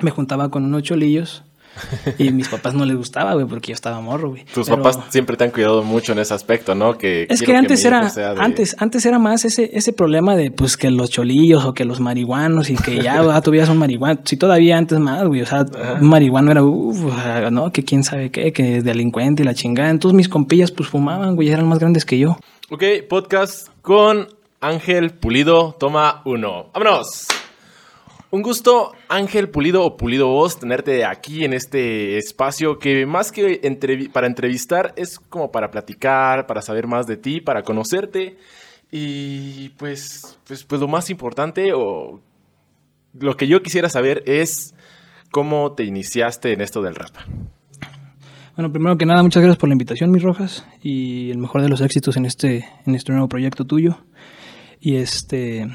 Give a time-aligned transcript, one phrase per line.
[0.00, 1.44] me juntaba con unos cholillos
[2.18, 4.44] y mis papás no les gustaba, güey, porque yo estaba morro, güey.
[4.52, 6.98] Tus papás siempre te han cuidado mucho en ese aspecto, ¿no?
[6.98, 10.90] Que es que antes era, antes, antes era más ese, ese problema de, pues, que
[10.90, 14.22] los cholillos o que los marihuanos y que ya, ah, todavía son marihuanos.
[14.24, 15.66] Si todavía antes más, güey, o sea,
[16.00, 17.04] un marihuano era, uff,
[17.50, 19.90] no, que quién sabe qué, que es delincuente y la chingada.
[19.90, 22.38] Entonces mis compillas, pues, fumaban, güey, eran más grandes que yo.
[22.70, 24.28] Ok, podcast con
[24.60, 26.70] Ángel Pulido, toma uno.
[26.74, 27.28] ¡Vámonos!
[28.30, 33.70] Un gusto, Ángel Pulido o Pulido Voz, tenerte aquí en este espacio que más que
[34.12, 38.36] para entrevistar es como para platicar, para saber más de ti, para conocerte.
[38.90, 42.20] Y pues, pues, pues lo más importante o
[43.18, 44.74] lo que yo quisiera saber es
[45.30, 47.14] cómo te iniciaste en esto del rap.
[48.56, 51.68] Bueno, primero que nada, muchas gracias por la invitación, mis rojas, y el mejor de
[51.68, 53.98] los éxitos en este, en este nuevo proyecto tuyo.
[54.80, 55.68] Y este,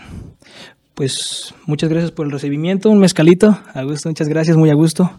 [0.94, 5.12] pues muchas gracias por el recibimiento, un mezcalito, a gusto, muchas gracias, muy a gusto.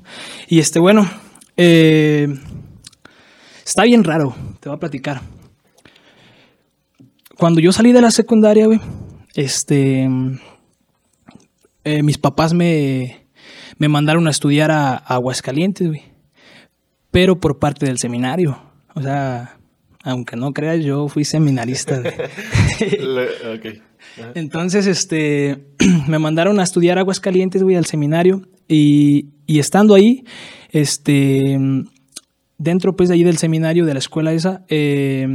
[0.48, 1.08] Y este, bueno,
[1.56, 2.28] eh,
[3.64, 5.20] está bien raro, te voy a platicar.
[7.36, 8.80] Cuando yo salí de la secundaria, güey,
[9.34, 10.08] este,
[11.84, 13.26] eh, mis papás me,
[13.78, 16.02] me mandaron a estudiar a, Aguascalientes, güey,
[17.10, 18.58] pero por parte del seminario,
[18.94, 19.58] o sea,
[20.04, 22.00] aunque no creas, yo fui seminarista.
[23.56, 23.82] okay.
[24.34, 25.66] Entonces, este,
[26.08, 28.42] me mandaron a estudiar Aguascalientes, güey, al seminario.
[28.68, 30.24] Y, estando ahí,
[30.70, 31.58] este,
[32.58, 35.26] dentro, pues, de ahí del seminario, de la escuela esa, eh,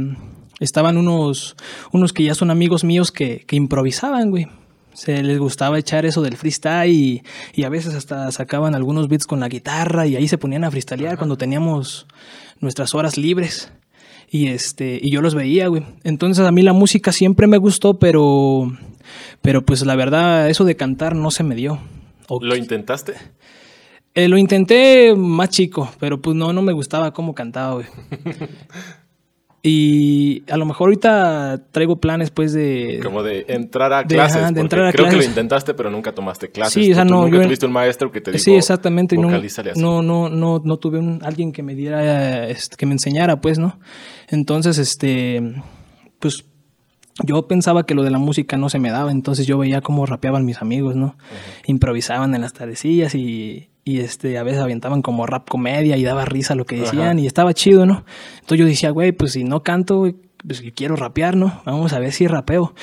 [0.58, 1.56] estaban unos,
[1.92, 4.48] unos que ya son amigos míos que, improvisaban, güey.
[4.92, 7.22] Se les gustaba echar eso del freestyle y,
[7.54, 10.70] y, a veces hasta sacaban algunos beats con la guitarra y ahí se ponían a
[10.70, 12.06] freestylear cuando teníamos
[12.58, 13.72] nuestras horas libres.
[14.30, 15.82] Y este, y yo los veía, güey.
[16.04, 18.70] Entonces a mí la música siempre me gustó, pero,
[19.42, 21.80] pero pues la verdad, eso de cantar no se me dio.
[22.40, 23.14] ¿Lo intentaste?
[24.14, 27.86] Eh, lo intenté más chico, pero pues no, no me gustaba cómo cantaba, güey.
[29.62, 33.00] Y a lo mejor ahorita traigo planes, pues, de...
[33.02, 34.54] Como de entrar a clases.
[34.54, 36.72] De, entrar a creo que lo intentaste, pero nunca tomaste clases.
[36.72, 37.28] Sí, o sea, no...
[37.28, 39.16] Nunca tuviste un maestro que te dijo, Sí, exactamente.
[39.18, 43.42] No, no, no, no, no tuve un, alguien que me diera, este, que me enseñara,
[43.42, 43.78] pues, ¿no?
[44.28, 45.42] Entonces, este,
[46.18, 46.46] pues,
[47.22, 50.06] yo pensaba que lo de la música no se me daba, entonces yo veía cómo
[50.06, 51.16] rapeaban mis amigos, ¿no?
[51.66, 56.24] Improvisaban en las tardecillas y, y este, a veces aventaban como rap comedia y daba
[56.24, 58.04] risa lo que decían y estaba chido, ¿no?
[58.34, 60.12] Entonces yo decía, güey, pues si no canto,
[60.46, 61.62] pues quiero rapear, ¿no?
[61.64, 62.74] Vamos a ver si rapeo.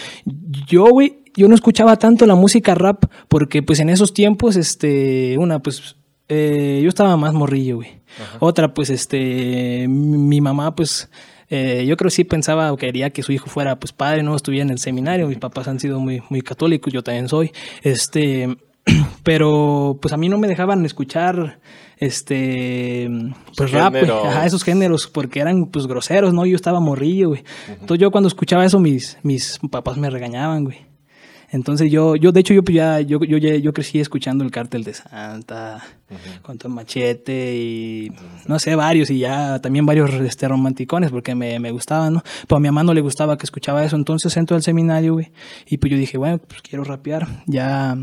[0.67, 5.37] Yo, güey, yo no escuchaba tanto la música rap porque pues en esos tiempos, este,
[5.37, 5.95] una, pues
[6.29, 8.01] eh, yo estaba más morrillo, güey.
[8.39, 11.09] Otra, pues este, mi mamá, pues...
[11.49, 14.35] Eh, yo creo que sí pensaba o quería que su hijo fuera pues padre, no
[14.35, 15.29] estuviera en el seminario.
[15.29, 17.53] Mis papás han sido muy, muy católicos, yo también soy.
[17.83, 18.57] Este,
[19.23, 21.59] pero pues a mí no me dejaban escuchar
[21.97, 23.09] este
[23.55, 23.95] pues rap,
[24.45, 26.45] esos géneros porque eran pues groseros, ¿no?
[26.45, 27.43] Yo estaba morrillo, güey.
[27.67, 30.87] Entonces yo cuando escuchaba eso mis mis papás me regañaban, güey.
[31.49, 34.83] Entonces yo, yo de hecho yo pues, ya, yo, yo, yo crecí escuchando el cártel
[34.83, 35.81] de Santa,
[36.41, 38.11] con todo machete y
[38.47, 42.23] no sé, varios y ya también varios este, romanticones porque me, me gustaban, ¿no?
[42.47, 45.31] Pero a mi mamá no le gustaba que escuchaba eso, entonces entro al seminario, güey,
[45.65, 47.97] y pues yo dije, bueno, pues quiero rapear, ya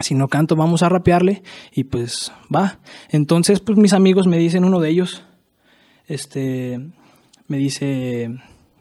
[0.00, 1.42] si no canto, vamos a rapearle
[1.72, 2.80] y pues va.
[3.10, 5.24] Entonces, pues mis amigos me dicen, uno de ellos,
[6.06, 6.80] este,
[7.46, 8.30] me dice,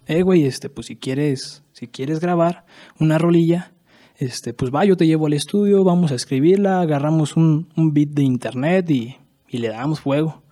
[0.07, 2.65] eh, güey, este, pues si quieres, si quieres grabar
[2.99, 3.73] una rolilla,
[4.17, 8.09] este, pues va, yo te llevo al estudio, vamos a escribirla, agarramos un, un beat
[8.09, 9.17] de internet y,
[9.49, 10.43] y le damos fuego.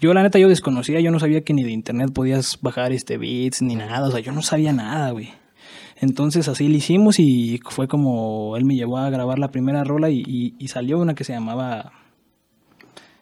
[0.00, 3.18] Yo la neta yo desconocía, yo no sabía que ni de internet podías bajar este
[3.18, 5.30] beats ni nada, o sea, yo no sabía nada, güey.
[6.00, 10.10] Entonces así lo hicimos y fue como él me llevó a grabar la primera rola
[10.10, 11.92] y, salió una que se llamaba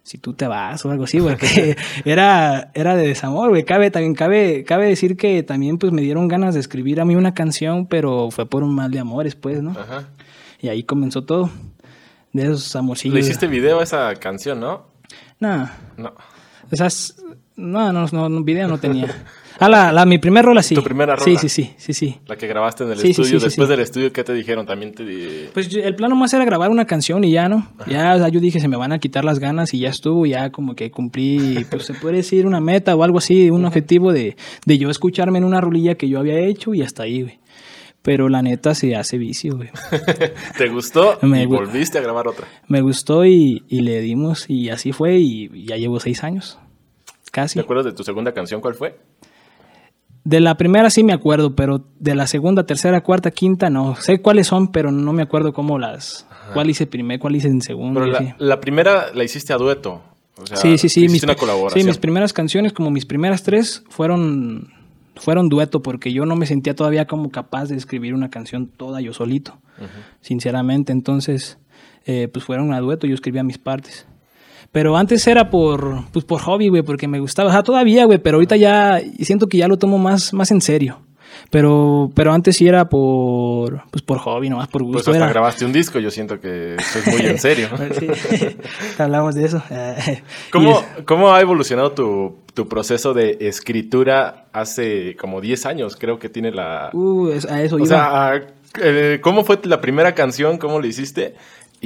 [0.03, 3.65] si tú te vas o algo así, porque era, era de desamor, güey.
[3.65, 7.17] Cabe, también cabe, cabe decir que también pues me dieron ganas de escribir a mí
[7.17, 9.71] una canción, pero fue por un mal de amores, pues, ¿no?
[9.71, 10.09] Ajá.
[10.61, 11.51] Y ahí comenzó todo.
[12.33, 13.15] De esos amorcillos.
[13.15, 14.87] ¿Le hiciste video a esa canción, no?
[15.41, 15.71] No.
[15.97, 16.13] No.
[16.71, 17.17] Esas,
[17.57, 19.07] no, no, no, video no tenía.
[19.59, 20.75] Ah, la, la, mi primera rola sí.
[20.75, 21.25] ¿Tu primera rola?
[21.25, 22.19] Sí, sí, sí, sí, sí.
[22.27, 23.41] La que grabaste en el estudio.
[23.41, 24.67] Después del estudio, ¿qué te dijeron?
[24.67, 25.51] También te...
[25.55, 27.69] Pues el plano más era grabar una canción y ya, ¿no?
[27.87, 30.27] Ya, o sea, yo dije, se me van a quitar las ganas y ya estuvo,
[30.27, 34.13] ya como que cumplí, pues se puede decir una meta o algo así, un objetivo
[34.13, 34.37] de,
[34.67, 37.39] de yo escucharme en una rolilla que yo había hecho y hasta ahí, güey.
[38.03, 39.71] Pero la neta se hace vicio, güey.
[40.59, 41.19] ¿Te gustó?
[41.23, 42.47] Me y volviste a grabar otra.
[42.69, 46.59] Me gustó y, y le dimos y así fue y ya llevo seis años.
[47.33, 47.55] Casi.
[47.55, 48.61] ¿Te acuerdas de tu segunda canción?
[48.61, 48.97] ¿Cuál fue?
[50.27, 53.95] De la primera sí me acuerdo, pero de la segunda, tercera, cuarta, quinta no.
[53.95, 56.27] Sé cuáles son, pero no me acuerdo cómo las...
[56.53, 58.01] ¿Cuál hice primero, cuál hice en segundo?
[58.01, 60.03] Pero la, primera la hiciste a dueto.
[60.55, 61.09] sí, sí, sí.
[61.09, 61.81] Mis, una colaboración.
[61.81, 64.73] Sí, mis primeras canciones, como mis primeras tres, fueron,
[65.15, 69.01] fueron dueto porque yo no me sentía todavía como capaz de escribir una canción toda
[69.01, 69.61] yo solito,
[70.23, 70.91] sinceramente.
[70.91, 71.59] Entonces,
[72.05, 74.09] eh, pues fueron a dueto, yo escribía mis partes.
[74.73, 77.49] Pero antes era por, pues por hobby, güey, porque me gustaba.
[77.49, 80.61] O sea, todavía, güey, pero ahorita ya siento que ya lo tomo más, más en
[80.61, 81.01] serio.
[81.51, 85.05] Pero, pero antes sí era por, pues por hobby, nomás por gusto.
[85.05, 87.69] Pues hasta grabaste un disco, yo siento que eso es muy en serio.
[87.99, 88.09] sí,
[88.99, 89.63] hablamos de eso.
[90.51, 95.97] ¿Cómo, ¿Cómo ha evolucionado tu, tu, proceso de escritura hace como 10 años?
[95.97, 96.91] Creo que tiene la...
[96.93, 98.43] Uh, a eso O sea,
[98.83, 100.59] eh, ¿cómo fue la primera canción?
[100.59, 101.35] ¿Cómo lo hiciste?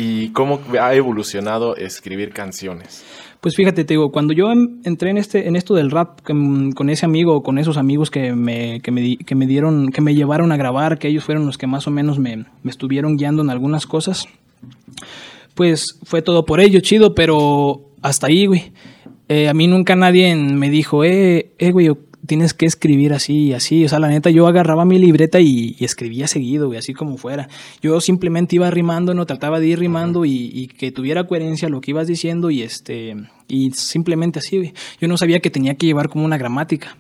[0.01, 3.05] ¿Y cómo ha evolucionado escribir canciones?
[3.43, 7.05] Pues fíjate, te digo, cuando yo entré en este en esto del rap con ese
[7.05, 10.57] amigo, con esos amigos que me, que me, que me dieron, que me llevaron a
[10.57, 13.87] grabar, que ellos fueron los que más o menos me, me estuvieron guiando en algunas
[13.87, 14.27] cosas,
[15.55, 18.73] pues fue todo por ello, chido, pero hasta ahí, güey.
[19.29, 21.91] Eh, a mí nunca nadie me dijo, eh, eh, güey,
[22.31, 23.85] tienes que escribir así y así.
[23.85, 27.49] O sea, la neta, yo agarraba mi libreta y, escribía seguido, güey, así como fuera.
[27.83, 31.91] Yo simplemente iba rimando, no trataba de ir rimando y, que tuviera coherencia lo que
[31.91, 33.17] ibas diciendo y este
[33.49, 34.75] y simplemente así, güey.
[35.01, 36.97] Yo no sabía que tenía que llevar como una gramática.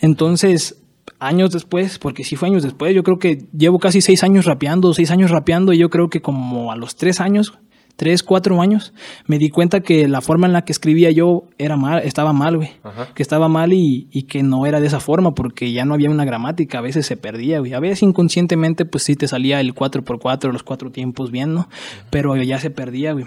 [0.00, 0.82] Entonces,
[1.20, 4.92] años después, porque sí fue años después, yo creo que llevo casi seis años rapeando,
[4.94, 7.56] seis años rapeando y yo creo que como a los tres años
[7.96, 8.92] tres, cuatro años,
[9.26, 12.56] me di cuenta que la forma en la que escribía yo era mal, estaba mal,
[12.56, 12.70] güey.
[13.14, 16.10] Que estaba mal y, y, que no era de esa forma porque ya no había
[16.10, 17.74] una gramática, a veces se perdía, güey.
[17.74, 21.68] A veces inconscientemente, pues sí te salía el 4x4, los cuatro tiempos bien, ¿no?
[22.10, 23.26] Pero ya se perdía, güey.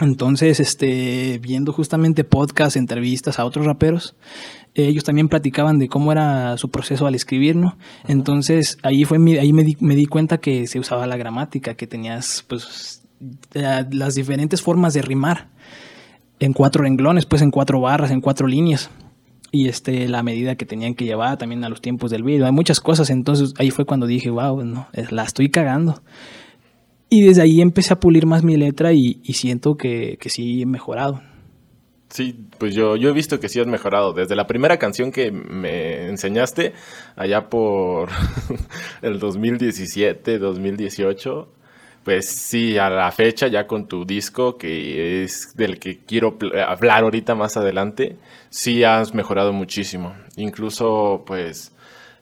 [0.00, 4.16] Entonces, este, viendo justamente podcasts, entrevistas a otros raperos,
[4.74, 7.76] ellos también platicaban de cómo era su proceso al escribir, ¿no?
[8.08, 11.86] Entonces, ahí fue ahí me di, me di cuenta que se usaba la gramática, que
[11.86, 13.01] tenías, pues,
[13.52, 15.48] las diferentes formas de rimar
[16.40, 18.90] en cuatro renglones, pues en cuatro barras, en cuatro líneas.
[19.50, 22.46] Y este, la medida que tenían que llevar también a los tiempos del video.
[22.46, 26.02] Hay muchas cosas, entonces ahí fue cuando dije, wow, no, la estoy cagando.
[27.10, 30.66] Y desde ahí empecé a pulir más mi letra y, siento que, que, sí he
[30.66, 31.20] mejorado.
[32.08, 34.14] Sí, pues yo, yo he visto que sí has mejorado.
[34.14, 36.72] Desde la primera canción que me enseñaste,
[37.14, 38.08] allá por
[39.02, 41.52] el 2017, 2018,
[42.04, 47.04] pues sí, a la fecha ya con tu disco, que es del que quiero hablar
[47.04, 48.16] ahorita más adelante,
[48.50, 50.14] sí has mejorado muchísimo.
[50.36, 51.72] Incluso, pues,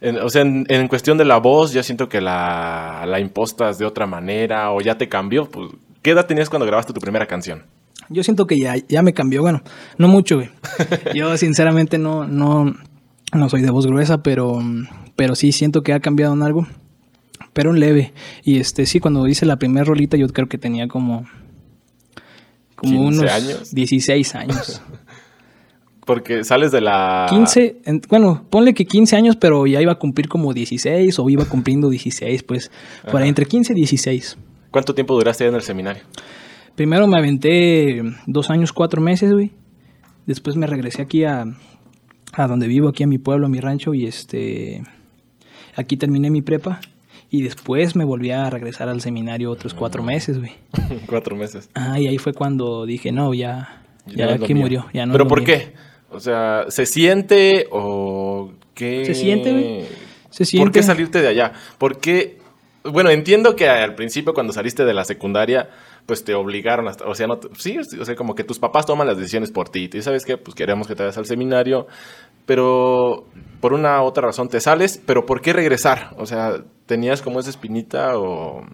[0.00, 3.86] en, o sea, en, cuestión de la voz, ya siento que la, la, impostas de
[3.86, 5.46] otra manera o ya te cambió.
[5.50, 5.70] Pues,
[6.02, 7.64] ¿Qué edad tenías cuando grabaste tu primera canción?
[8.08, 9.62] Yo siento que ya, ya me cambió, bueno,
[9.96, 10.50] no mucho, güey.
[11.14, 12.74] Yo sinceramente no, no,
[13.32, 14.58] no soy de voz gruesa, pero,
[15.16, 16.66] pero sí siento que ha cambiado en algo
[17.52, 18.12] pero un leve.
[18.44, 21.26] Y este sí, cuando hice la primera rolita yo creo que tenía como
[22.80, 23.74] como unos años?
[23.74, 24.82] 16 años.
[26.06, 30.28] Porque sales de la 15, bueno, ponle que 15 años, pero ya iba a cumplir
[30.28, 32.72] como 16 o iba cumpliendo 16, pues
[33.12, 34.36] por ahí entre 15 y 16.
[34.72, 36.02] ¿Cuánto tiempo duraste en el seminario?
[36.74, 39.52] Primero me aventé dos años, cuatro meses, güey.
[40.26, 41.44] Después me regresé aquí a,
[42.32, 44.82] a donde vivo, aquí a mi pueblo, a mi rancho, y este
[45.76, 46.80] aquí terminé mi prepa.
[47.30, 50.52] Y después me volví a regresar al seminario otros cuatro meses, güey.
[51.06, 51.70] cuatro meses.
[51.74, 54.86] Ah, y ahí fue cuando dije, no, ya, ya, aquí murió.
[54.92, 55.72] Ya no ¿Pero por qué?
[56.10, 59.04] O sea, ¿se siente o qué?
[59.04, 59.84] Se siente, güey.
[60.30, 60.64] Se siente.
[60.64, 61.52] ¿Por qué salirte de allá?
[61.78, 62.38] ¿Por qué?
[62.82, 65.68] Bueno, entiendo que al principio cuando saliste de la secundaria,
[66.06, 69.06] pues te obligaron hasta, o sea, no, sí, o sea, como que tus papás toman
[69.06, 69.88] las decisiones por ti.
[69.92, 71.86] Y sabes qué, pues queremos que te vayas al seminario,
[72.46, 73.26] pero
[73.60, 76.14] por una u otra razón te sales, pero ¿por qué regresar?
[76.16, 78.64] O sea, ¿tenías como esa espinita o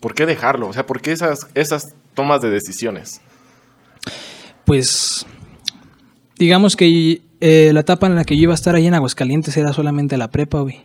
[0.00, 0.68] por qué dejarlo?
[0.68, 3.20] O sea, ¿por qué esas, esas tomas de decisiones?
[4.64, 5.26] Pues
[6.38, 9.54] digamos que eh, la etapa en la que yo iba a estar ahí en Aguascalientes
[9.58, 10.80] era solamente la prepa, güey.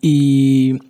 [0.00, 0.80] Y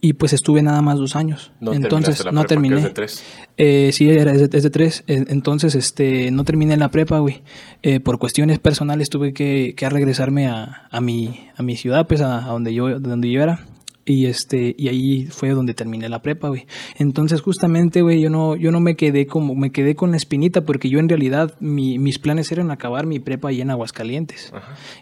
[0.00, 1.52] y pues estuve nada más dos años.
[1.60, 2.76] No entonces no terminé.
[2.76, 3.24] Es de tres.
[3.56, 5.04] Eh, sí, era, es, de, tres.
[5.06, 7.42] Eh, entonces este, no terminé la prepa, güey.
[7.82, 12.22] Eh, por cuestiones personales tuve que, que regresarme a, a, mi, a mi ciudad, pues
[12.22, 13.66] a, donde, yo, donde yo era.
[14.06, 16.66] Y, este, y ahí fue donde terminé la prepa, güey.
[16.96, 20.64] Entonces justamente, güey, yo no, yo no me quedé como, me quedé con la espinita
[20.64, 24.52] porque yo en realidad mi, mis planes eran acabar mi prepa ahí en Aguascalientes.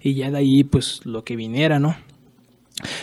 [0.02, 1.97] Y ya de ahí pues lo que viniera, ¿no?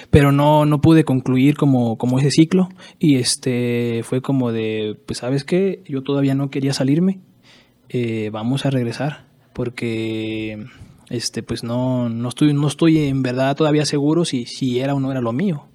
[0.09, 5.19] Pero no, no pude concluir como, como ese ciclo y este fue como de, pues
[5.19, 7.19] sabes qué, yo todavía no quería salirme,
[7.89, 10.65] eh, vamos a regresar porque
[11.09, 14.99] este, pues no, no, estoy, no estoy en verdad todavía seguro si, si era o
[14.99, 15.67] no era lo mío.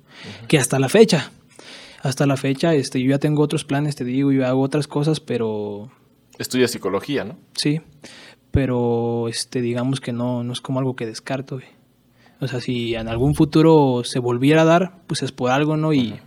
[0.48, 1.32] Que hasta la fecha,
[2.02, 5.20] hasta la fecha, este, yo ya tengo otros planes, te digo, yo hago otras cosas,
[5.20, 5.90] pero...
[6.38, 7.38] Estudia psicología, ¿no?
[7.54, 7.80] Sí,
[8.50, 11.68] pero este, digamos que no, no es como algo que descarto, güey.
[12.40, 15.92] O sea, si en algún futuro se volviera a dar, pues es por algo, ¿no?
[15.92, 16.18] Y,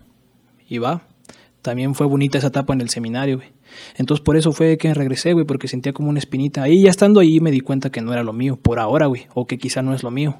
[0.69, 1.01] y va.
[1.61, 3.49] También fue bonita esa etapa en el seminario, güey.
[3.95, 6.61] Entonces por eso fue que regresé, güey, porque sentía como una espinita.
[6.61, 9.27] Ahí ya estando ahí me di cuenta que no era lo mío, por ahora, güey,
[9.33, 10.37] o que quizá no es lo mío.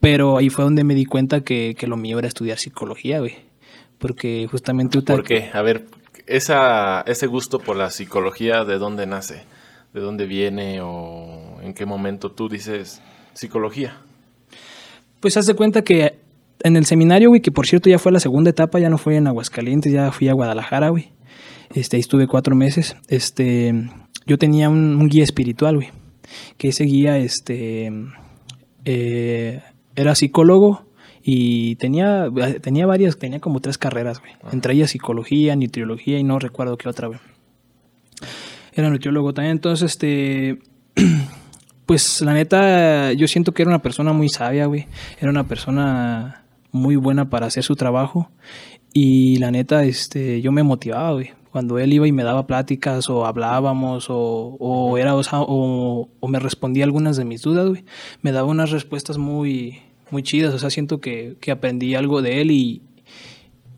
[0.00, 3.36] Pero ahí fue donde me di cuenta que, que lo mío era estudiar psicología, güey.
[3.98, 5.02] Porque justamente...
[5.02, 5.50] ¿Por qué?
[5.52, 5.86] A ver,
[6.26, 9.42] esa, ese gusto por la psicología, ¿de dónde nace?
[9.92, 13.02] ¿De dónde viene o en qué momento tú dices
[13.34, 13.98] psicología?
[15.20, 16.18] Pues haz de cuenta que
[16.62, 19.16] en el seminario, güey, que por cierto ya fue la segunda etapa, ya no fue
[19.16, 21.12] en Aguascalientes, ya fui a Guadalajara, güey.
[21.74, 22.96] Este, ahí estuve cuatro meses.
[23.08, 23.74] Este,
[24.26, 25.90] yo tenía un, guía espiritual, güey.
[26.56, 27.92] Que ese guía, este,
[28.84, 29.62] eh,
[29.96, 30.86] era psicólogo
[31.22, 32.28] y tenía,
[32.60, 34.32] tenía varias, tenía como tres carreras, güey.
[34.52, 37.20] Entre ellas psicología, nutriología y no recuerdo qué otra, güey.
[38.72, 40.58] Era nutriólogo también, entonces, este,
[41.88, 44.86] pues la neta, yo siento que era una persona muy sabia, güey.
[45.18, 48.30] Era una persona muy buena para hacer su trajo.
[48.92, 53.08] Y la neta, este, yo me motivaba, güey cuando él iba y me daba pláticas
[53.08, 57.84] o hablábamos o, era o, me respondía algunas de mis dudas, güey,
[58.20, 59.80] me daba unas respuestas muy,
[60.10, 60.52] muy chidas.
[60.52, 62.82] O sea, siento que, aprendí algo de él y,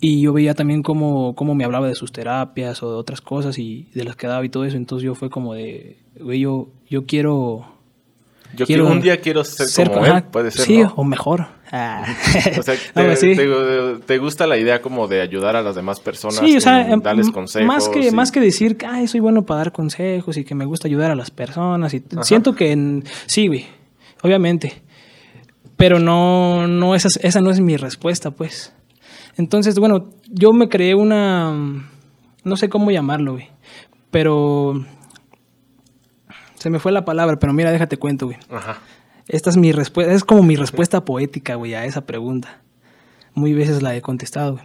[0.01, 3.57] y yo veía también cómo, cómo, me hablaba de sus terapias o de otras cosas
[3.59, 4.77] y de las que daba y todo eso.
[4.77, 7.80] Entonces yo fue como de, güey, yo, yo quiero
[8.55, 10.67] yo quiero, un día quiero ser, como él, puede ser.
[10.67, 11.47] Sí, o mejor.
[11.73, 12.05] Ah.
[12.59, 12.75] o sea,
[14.07, 17.01] te, gusta la idea como de ayudar a las demás personas, sí, o sea, em,
[17.01, 17.67] darles consejos.
[17.67, 20.65] Más que, más que decir que Ay, soy bueno para dar consejos y que me
[20.65, 21.95] gusta ayudar a las personas.
[21.95, 23.67] y Siento que en, sí, güey,
[24.23, 24.83] obviamente.
[25.77, 28.75] Pero no, no esa, esa no es mi respuesta, pues.
[29.39, 31.55] Entonces, bueno, yo me creé una.
[32.45, 33.49] No sé cómo llamarlo, güey.
[34.11, 34.85] Pero
[36.61, 38.39] se me fue la palabra, pero mira, déjate cuento, güey.
[38.51, 38.79] Ajá.
[39.27, 42.61] Esta es mi respuesta, es como mi respuesta poética, güey, a esa pregunta.
[43.35, 44.65] Muy veces la he contestado, güey.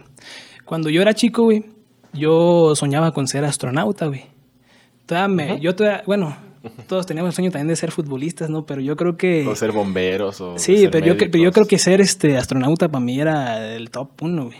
[0.66, 1.64] Cuando yo era chico, güey,
[2.12, 4.24] yo soñaba con ser astronauta, güey.
[5.60, 6.36] Yo todavía, bueno,
[6.86, 8.66] todos teníamos el sueño también de ser futbolistas, ¿no?
[8.66, 9.46] Pero yo creo que...
[9.46, 10.58] O ser bomberos o...
[10.58, 14.10] Sí, pero, yo, pero yo creo que ser este astronauta para mí era el top
[14.20, 14.58] uno, güey.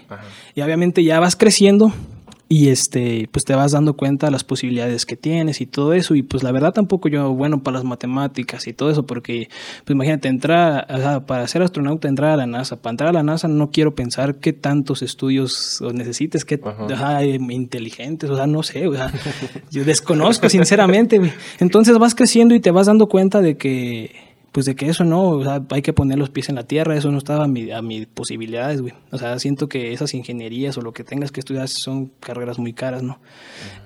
[0.54, 1.92] Y obviamente ya vas creciendo
[2.48, 6.14] y este pues te vas dando cuenta de las posibilidades que tienes y todo eso.
[6.14, 9.48] Y pues la verdad tampoco yo bueno para las matemáticas y todo eso porque
[9.84, 13.12] pues imagínate entrar o sea, para ser astronauta entrar a la NASA para entrar a
[13.12, 16.60] la NASA no quiero pensar qué tantos estudios necesites qué
[17.50, 19.12] inteligentes o sea no sé o sea
[19.70, 21.20] yo desconozco sinceramente
[21.58, 24.25] entonces vas creciendo y te vas dando cuenta de que
[24.56, 26.96] pues de que eso no, o sea, hay que poner los pies en la tierra,
[26.96, 28.94] eso no estaba a, mi, a mis posibilidades, güey.
[29.12, 32.72] O sea, siento que esas ingenierías o lo que tengas que estudiar son carreras muy
[32.72, 33.18] caras, ¿no?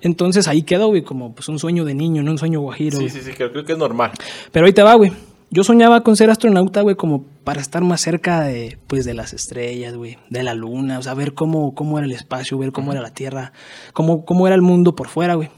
[0.01, 2.99] Entonces ahí quedó, güey, como pues un sueño de niño, no un sueño guajiro.
[2.99, 4.13] Sí, sí, sí, creo, que es normal.
[4.53, 5.11] Pero ahí te va, güey.
[5.51, 9.33] Yo soñaba con ser astronauta, güey, como para estar más cerca de, pues, de las
[9.33, 12.93] estrellas, güey, de la luna, o sea, ver cómo, cómo era el espacio, ver cómo
[12.93, 13.53] era la Tierra,
[13.93, 15.51] cómo, cómo era el mundo por fuera, güey.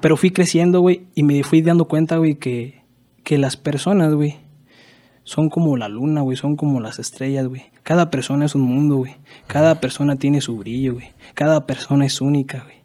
[0.00, 2.84] Pero fui creciendo, güey, y me fui dando cuenta, güey, que,
[3.24, 4.36] que las personas, güey,
[5.24, 7.64] son como la luna, güey, son como las estrellas, güey.
[7.82, 9.16] Cada persona es un mundo, güey.
[9.46, 11.12] Cada persona tiene su brillo, güey.
[11.34, 12.76] Cada persona es única, güey.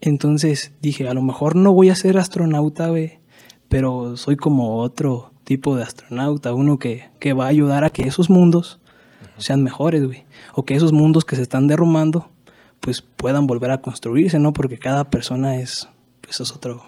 [0.00, 3.18] Entonces dije, a lo mejor no voy a ser astronauta, güey,
[3.68, 8.02] pero soy como otro tipo de astronauta, uno que, que va a ayudar a que
[8.02, 8.80] esos mundos
[9.38, 10.24] sean mejores, güey.
[10.54, 12.30] O que esos mundos que se están derrumbando,
[12.80, 14.52] pues puedan volver a construirse, ¿no?
[14.52, 15.88] Porque cada persona es,
[16.20, 16.84] pues es otro,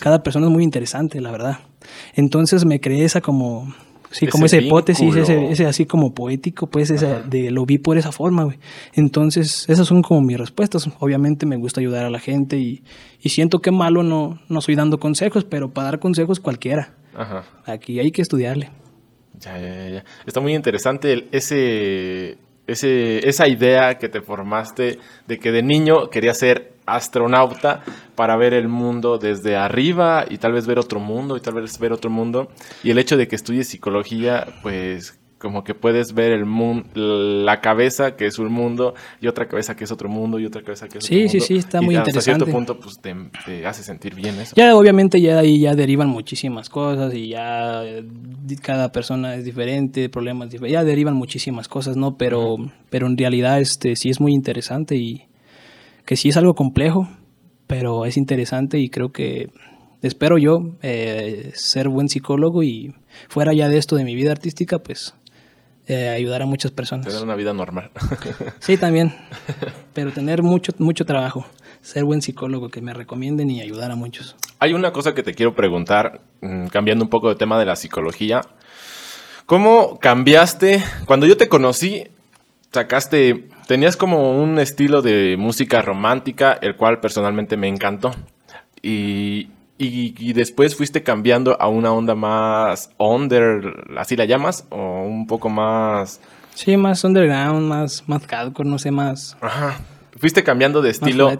[0.00, 1.58] cada persona es muy interesante, la verdad.
[2.14, 3.74] Entonces me creé esa como,
[4.10, 8.12] sí, como esa hipótesis, ese, así como poético, pues ese, de, lo vi por esa
[8.12, 8.58] forma, güey.
[8.94, 10.88] Entonces esas son como mis respuestas.
[10.98, 12.82] Obviamente me gusta ayudar a la gente y,
[13.24, 16.94] siento que malo no, no soy dando consejos, pero para dar consejos cualquiera.
[17.66, 18.70] Aquí hay que estudiarle.
[19.38, 20.04] Ya, ya, ya.
[20.26, 22.38] Está muy interesante ese,
[22.72, 27.82] ese, esa idea que te formaste de que de niño querías ser astronauta
[28.14, 31.78] para ver el mundo desde arriba y tal vez ver otro mundo y tal vez
[31.78, 32.48] ver otro mundo.
[32.82, 37.62] Y el hecho de que estudies psicología, pues como que puedes ver el mundo, la
[37.62, 40.86] cabeza que es un mundo y otra cabeza que es otro mundo y otra cabeza
[40.86, 41.30] que es otro mundo.
[41.32, 42.18] Sí, sí, sí, está muy interesante.
[42.18, 44.54] Hasta cierto punto pues te, hace sentir bien eso.
[44.54, 48.04] Ya obviamente ya ahí ya derivan muchísimas cosas y ya eh,
[48.60, 52.16] cada persona es diferente, problemas diferentes, ya derivan muchísimas cosas, ¿no?
[52.18, 52.56] Pero,
[52.90, 55.22] pero en realidad este sí es muy interesante y
[56.04, 57.08] que sí es algo complejo,
[57.66, 59.48] pero es interesante y creo que
[60.02, 62.94] espero yo eh, ser buen psicólogo y
[63.28, 65.14] fuera ya de esto de mi vida artística, pues
[65.90, 67.04] eh, ayudar a muchas personas.
[67.04, 67.90] Tener una vida normal.
[68.60, 69.12] sí, también,
[69.92, 71.44] pero tener mucho, mucho trabajo,
[71.80, 74.36] ser buen psicólogo, que me recomienden y ayudar a muchos.
[74.60, 77.74] Hay una cosa que te quiero preguntar, mm, cambiando un poco de tema de la
[77.74, 78.40] psicología.
[79.46, 80.80] ¿Cómo cambiaste?
[81.06, 82.06] Cuando yo te conocí,
[82.72, 88.12] sacaste, tenías como un estilo de música romántica, el cual personalmente me encantó.
[88.80, 89.48] Y,
[89.82, 95.48] y, después fuiste cambiando a una onda más under, así la llamas, o un poco
[95.48, 96.20] más...
[96.54, 99.36] Sí, más underground, más, más hardcore, no sé, más...
[99.40, 99.80] Ajá.
[100.18, 101.30] Fuiste cambiando de estilo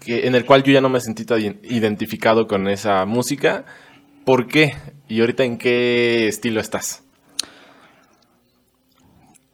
[0.00, 3.64] que, en el cual yo ya no me sentí tan identificado con esa música.
[4.26, 4.74] ¿Por qué?
[5.08, 7.02] ¿Y ahorita en qué estilo estás?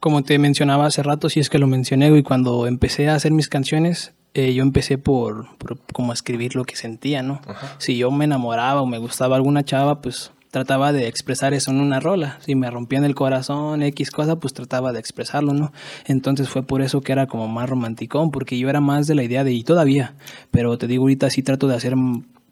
[0.01, 3.31] Como te mencionaba hace rato, si es que lo mencioné, y cuando empecé a hacer
[3.31, 5.47] mis canciones, eh, yo empecé por,
[5.93, 7.41] como escribir lo que sentía, ¿no?
[7.77, 11.79] Si yo me enamoraba o me gustaba alguna chava, pues trataba de expresar eso en
[11.79, 12.37] una rola.
[12.41, 15.71] Si me rompían el corazón, X cosa, pues trataba de expresarlo, ¿no?
[16.05, 19.23] Entonces fue por eso que era como más romanticón, porque yo era más de la
[19.23, 20.13] idea de, y todavía,
[20.51, 21.95] pero te digo, ahorita sí trato de hacer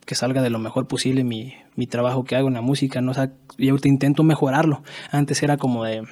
[0.06, 3.12] que salga de lo mejor posible mi, mi trabajo que hago en la música, ¿no?
[3.12, 4.82] O sea, y ahorita intento mejorarlo.
[5.12, 6.04] Antes era como de,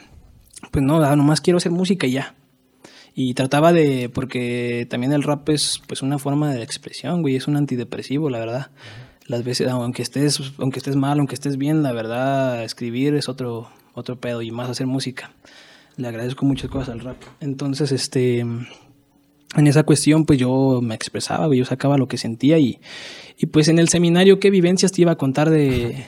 [0.72, 2.36] pues no, nomás quiero hacer música y ya.
[3.16, 7.48] Y trataba de, porque también el rap es pues una forma de expresión, güey, es
[7.48, 8.72] un antidepresivo, la verdad.
[9.26, 13.70] Las veces, aunque estés, aunque estés mal, aunque estés bien, la verdad, escribir es otro,
[13.94, 15.32] otro pedo y más hacer música.
[15.98, 17.18] Le agradezco muchas cosas al rap.
[17.40, 22.58] Entonces, este, en esa cuestión, pues yo me expresaba, güey, yo sacaba lo que sentía
[22.58, 22.80] y,
[23.38, 26.06] y pues en el seminario, ¿qué vivencias te iba a contar de,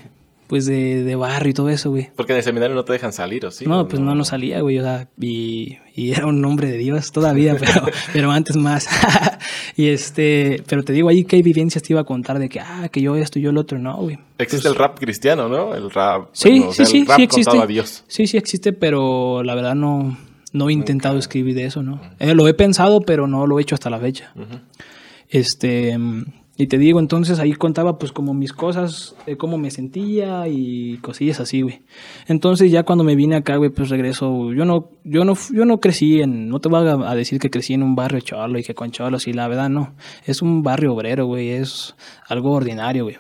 [0.52, 2.10] pues de, de barrio y todo eso, güey.
[2.14, 3.66] Porque en el seminario no te dejan salir, ¿o sí?
[3.66, 7.14] No, pues no, no salía, güey, o sea, y, y era un hombre de Dios
[7.14, 8.86] todavía, pero, pero antes más.
[9.78, 12.90] y este, pero te digo ahí qué vivencias te iba a contar de que, ah,
[12.92, 14.20] que yo esto y yo el otro, no, güey.
[14.40, 15.74] Existe el rap cristiano, ¿no?
[15.74, 16.28] El rap.
[16.34, 17.66] Sí, sí, sí, sí existe.
[17.66, 18.04] Dios.
[18.10, 20.18] Sí, sí existe, pero la verdad no,
[20.52, 22.02] no he intentado escribir de eso, ¿no?
[22.20, 24.34] Eh, lo he pensado, pero no lo he hecho hasta la fecha.
[25.30, 25.98] Este
[26.62, 31.40] y te digo, entonces ahí contaba pues como mis cosas, cómo me sentía y cosillas
[31.40, 31.82] así, güey.
[32.28, 34.54] Entonces ya cuando me vine acá, güey, pues regreso.
[34.54, 37.74] Yo no, yo no, yo no crecí en, no te voy a decir que crecí
[37.74, 39.96] en un barrio cholo y que con cholos y la verdad no.
[40.24, 41.96] Es un barrio obrero, güey, es
[42.28, 43.18] algo ordinario, güey.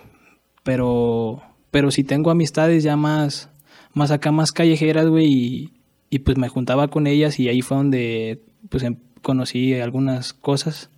[0.62, 3.50] Pero, pero si tengo amistades ya más,
[3.96, 5.74] más acá, más callejeras, güey, y,
[6.12, 10.92] y pues me juntaba con ellas y ahí fue donde pues em, conocí algunas cosas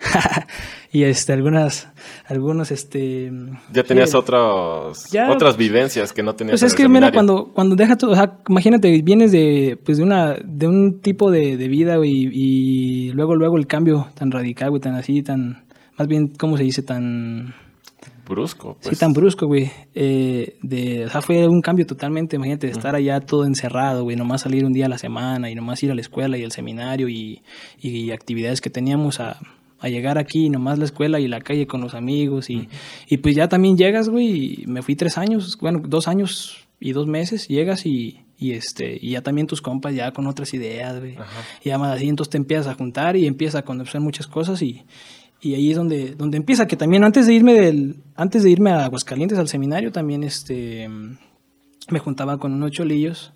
[0.92, 1.88] y este, algunas,
[2.26, 3.30] algunos, este...
[3.72, 6.60] Ya tenías otros, otras vivencias que no tenías.
[6.60, 10.04] Pues es que mira, cuando, cuando dejas todo, o sea, imagínate, vienes de, pues de
[10.04, 14.94] una, de un tipo de, vida, y luego, luego el cambio tan radical, güey, tan
[14.94, 15.64] así, tan,
[15.98, 16.82] más bien, ¿cómo se dice?
[16.82, 17.54] Tan...
[18.26, 18.78] Brusco.
[18.80, 18.96] Pues.
[18.96, 19.70] Sí, tan brusco, güey.
[19.94, 24.16] Eh, de, o sea, fue un cambio totalmente, imagínate, de estar allá todo encerrado, güey,
[24.16, 26.52] nomás salir un día a la semana y nomás ir a la escuela y al
[26.52, 27.42] seminario y,
[27.80, 29.40] y actividades que teníamos a
[29.80, 32.50] a llegar aquí, nomás la escuela y la calle con los amigos.
[32.50, 32.68] Y,
[33.08, 36.92] y pues ya también llegas, güey, y me fui tres años, bueno, dos años y
[36.92, 40.98] dos meses, llegas y, y este y ya también tus compas ya con otras ideas,
[40.98, 41.16] güey.
[41.64, 44.62] Y ya más así, entonces te empiezas a juntar y empiezas a conocer muchas cosas
[44.62, 44.84] y,
[45.40, 48.70] y ahí es donde, donde empieza, que también antes de irme del, antes de irme
[48.70, 50.88] a Aguascalientes al seminario, también este
[51.88, 53.32] me juntaba con unos cholillos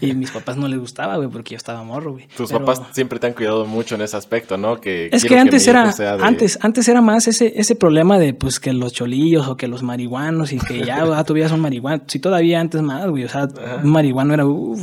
[0.00, 2.26] y mis papás no les gustaba, güey, porque yo estaba morro, güey.
[2.36, 4.80] Tus papás siempre te han cuidado mucho en ese aspecto, ¿no?
[4.80, 8.72] Que es que antes era, antes, antes era más ese, ese problema de, pues, que
[8.72, 12.02] los cholillos o que los marihuanos y que ya, ah, todavía son marihuanos.
[12.08, 13.48] Si todavía antes más, güey, o sea,
[13.82, 14.82] un marihuano era, uff,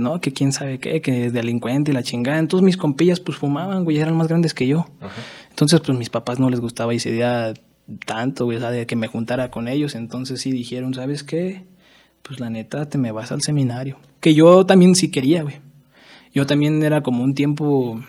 [0.00, 0.20] ¿no?
[0.20, 2.38] Que quién sabe qué, que es delincuente y la chingada.
[2.38, 4.86] Entonces mis compillas, pues, fumaban, güey, eran más grandes que yo.
[5.50, 7.54] Entonces, pues, mis papás no les gustaba esa idea
[8.06, 9.94] tanto, güey, o sea, de que me juntara con ellos.
[9.94, 11.70] Entonces sí dijeron, ¿sabes qué?
[12.22, 13.96] pues la neta te me vas al seminario.
[14.20, 15.56] Que yo también sí quería, güey.
[16.32, 18.00] Yo también era como un tiempo,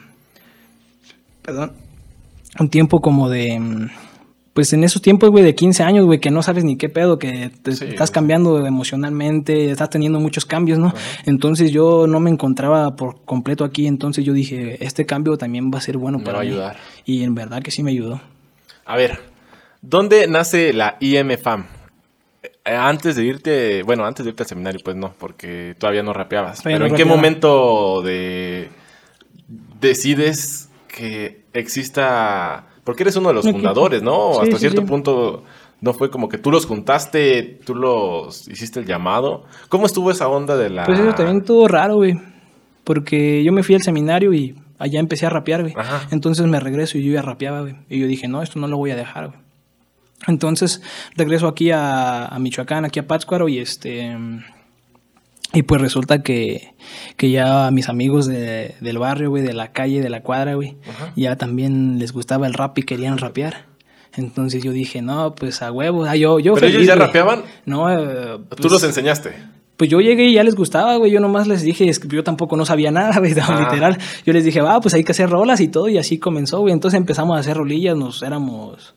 [1.42, 1.72] perdón,
[2.60, 3.90] un tiempo como de,
[4.54, 7.18] pues en esos tiempos, güey, de 15 años, güey, que no sabes ni qué pedo,
[7.18, 10.94] que te estás cambiando emocionalmente, estás teniendo muchos cambios, ¿no?
[11.26, 15.78] Entonces yo no me encontraba por completo aquí, entonces yo dije, este cambio también va
[15.78, 16.78] a ser bueno para va ayudar.
[17.06, 18.22] Y en verdad que sí me ayudó.
[18.86, 19.20] A ver,
[19.82, 21.81] ¿dónde nace la IMFAM?
[22.64, 26.14] Eh, antes de irte, bueno, antes de irte al seminario, pues no, porque todavía no
[26.14, 26.62] rapeabas.
[26.64, 28.70] Pero ¿en qué momento de
[29.80, 34.40] decides que exista, porque eres uno de los fundadores, ¿no?
[34.40, 35.44] Hasta cierto punto
[35.82, 39.46] no fue como que tú los juntaste, tú los hiciste el llamado.
[39.68, 40.86] ¿Cómo estuvo esa onda de la...?
[40.86, 42.20] Pues eso también estuvo raro, güey.
[42.84, 45.74] Porque yo me fui al seminario y allá empecé a rapear, güey.
[46.12, 47.76] Entonces me regreso y yo ya rapeaba, güey.
[47.90, 49.40] Y yo dije, no, esto no lo voy a dejar, güey.
[50.28, 50.82] Entonces
[51.16, 54.18] regreso aquí a, a Michoacán, aquí a Pátzcuaro y este...
[55.54, 56.74] Y pues resulta que,
[57.18, 60.56] que ya a mis amigos de, del barrio, güey, de la calle, de la cuadra,
[60.56, 60.78] güey,
[61.18, 63.66] ya también les gustaba el rap y querían rapear.
[64.14, 66.06] Entonces yo dije, no, pues a huevo.
[66.06, 67.44] Ah, yo, yo ¿Pero ellos ya rapeaban?
[67.66, 67.92] No.
[67.92, 69.34] Eh, ¿Tú pues los enseñaste?
[69.78, 71.12] Pues yo llegué y ya les gustaba, güey.
[71.12, 73.60] Yo nomás les dije, es que yo tampoco no sabía nada, güey, ah.
[73.60, 73.98] literal.
[74.26, 75.88] Yo les dije, va, pues hay que hacer rolas y todo.
[75.90, 76.74] Y así comenzó, güey.
[76.74, 78.96] Entonces empezamos a hacer rolillas, nos éramos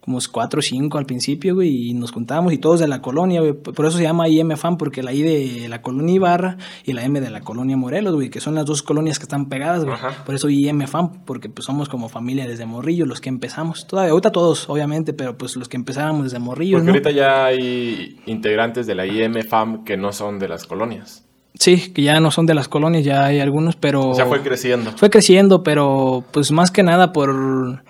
[0.00, 3.40] como cuatro o cinco al principio, güey, y nos juntábamos y todos de la colonia,
[3.40, 3.52] güey.
[3.52, 7.04] Por eso se llama IM Fan, porque la I de la colonia Ibarra y la
[7.04, 9.96] M de la colonia Morelos, güey, que son las dos colonias que están pegadas, güey.
[10.24, 13.86] Por eso IM Fan, porque pues somos como familia desde Morrillo, los que empezamos.
[13.86, 16.78] Todavía, ahorita todos, obviamente, pero pues los que empezábamos desde Morrillo.
[16.78, 21.26] Porque ahorita ya hay integrantes de la IM Fan que no son de las colonias.
[21.54, 24.08] Sí, que ya no son de las colonias, ya hay algunos, pero...
[24.10, 24.92] O sea, fue creciendo.
[24.96, 27.82] Fue creciendo, pero pues más que nada por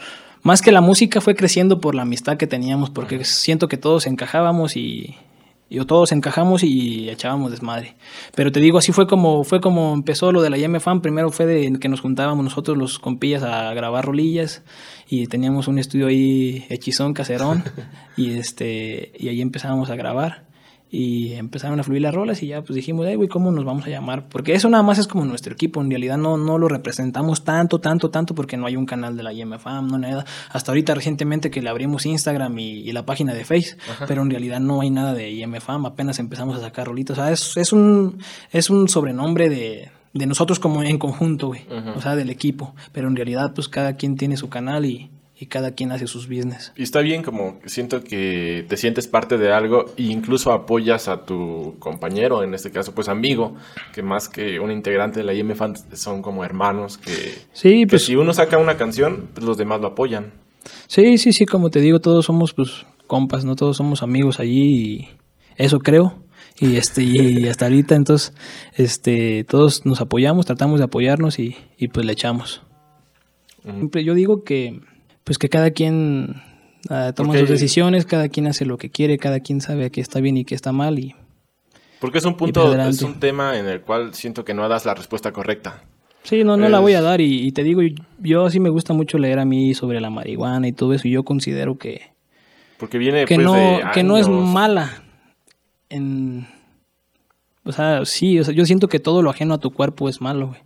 [0.42, 4.06] más que la música fue creciendo por la amistad que teníamos, porque siento que todos
[4.06, 5.16] encajábamos y,
[5.70, 7.94] y todos encajamos y echábamos desmadre.
[8.34, 11.46] Pero te digo, así fue como fue como empezó lo de la YM Primero fue
[11.46, 14.62] de que nos juntábamos nosotros los compillas a grabar rolillas
[15.08, 17.62] y teníamos un estudio ahí hechizón, caserón
[18.16, 20.49] y este y ahí empezábamos a grabar
[20.90, 23.86] y empezaron a fluir las rolas y ya pues dijimos, ay, güey, ¿cómo nos vamos
[23.86, 24.28] a llamar?
[24.28, 27.78] Porque eso nada más es como nuestro equipo, en realidad no, no lo representamos tanto,
[27.78, 30.24] tanto, tanto porque no hay un canal de la IMFAM, no nada.
[30.50, 33.76] Hasta ahorita recientemente que le abrimos Instagram y, la página de Face,
[34.08, 37.18] pero en realidad no hay nada de IMFAM, apenas empezamos a sacar rolitas.
[37.18, 38.18] O sea, es, es, un,
[38.50, 43.06] es un sobrenombre de, de nosotros como en conjunto, güey, o sea, del equipo, pero
[43.06, 46.70] en realidad pues cada quien tiene su canal y y cada quien hace sus business.
[46.76, 51.24] Y está bien, como siento que te sientes parte de algo e incluso apoyas a
[51.24, 53.56] tu compañero, en este caso, pues amigo,
[53.94, 55.54] que más que un integrante de la IM
[55.94, 59.88] son como hermanos que, sí, pues, si uno saca una canción, pues los demás lo
[59.88, 60.30] apoyan.
[60.86, 64.74] Sí, sí, sí, como te digo, todos somos pues compas, no todos somos amigos allí
[64.74, 65.08] y
[65.56, 66.22] eso creo.
[66.58, 68.34] Y este y hasta ahorita entonces
[68.74, 72.62] este todos nos apoyamos, tratamos de apoyarnos y, y pues le echamos.
[73.62, 74.80] Siempre yo digo que
[75.24, 76.42] pues que cada quien
[76.88, 80.20] ah, toma sus decisiones, cada quien hace lo que quiere, cada quien sabe qué está
[80.20, 81.14] bien y qué está mal y
[82.00, 84.94] porque es un punto, es un tema en el cual siento que no das la
[84.94, 85.84] respuesta correcta.
[86.22, 87.82] Sí, no, no la voy a dar y, te digo,
[88.18, 91.12] yo sí me gusta mucho leer a mí sobre la marihuana y todo eso y
[91.12, 92.12] yo considero que
[92.78, 95.02] porque viene que pues, no que no es mala
[95.90, 96.46] en
[97.64, 100.20] o sea, sí, o sea, yo siento que todo lo ajeno a tu cuerpo es
[100.20, 100.60] malo, güey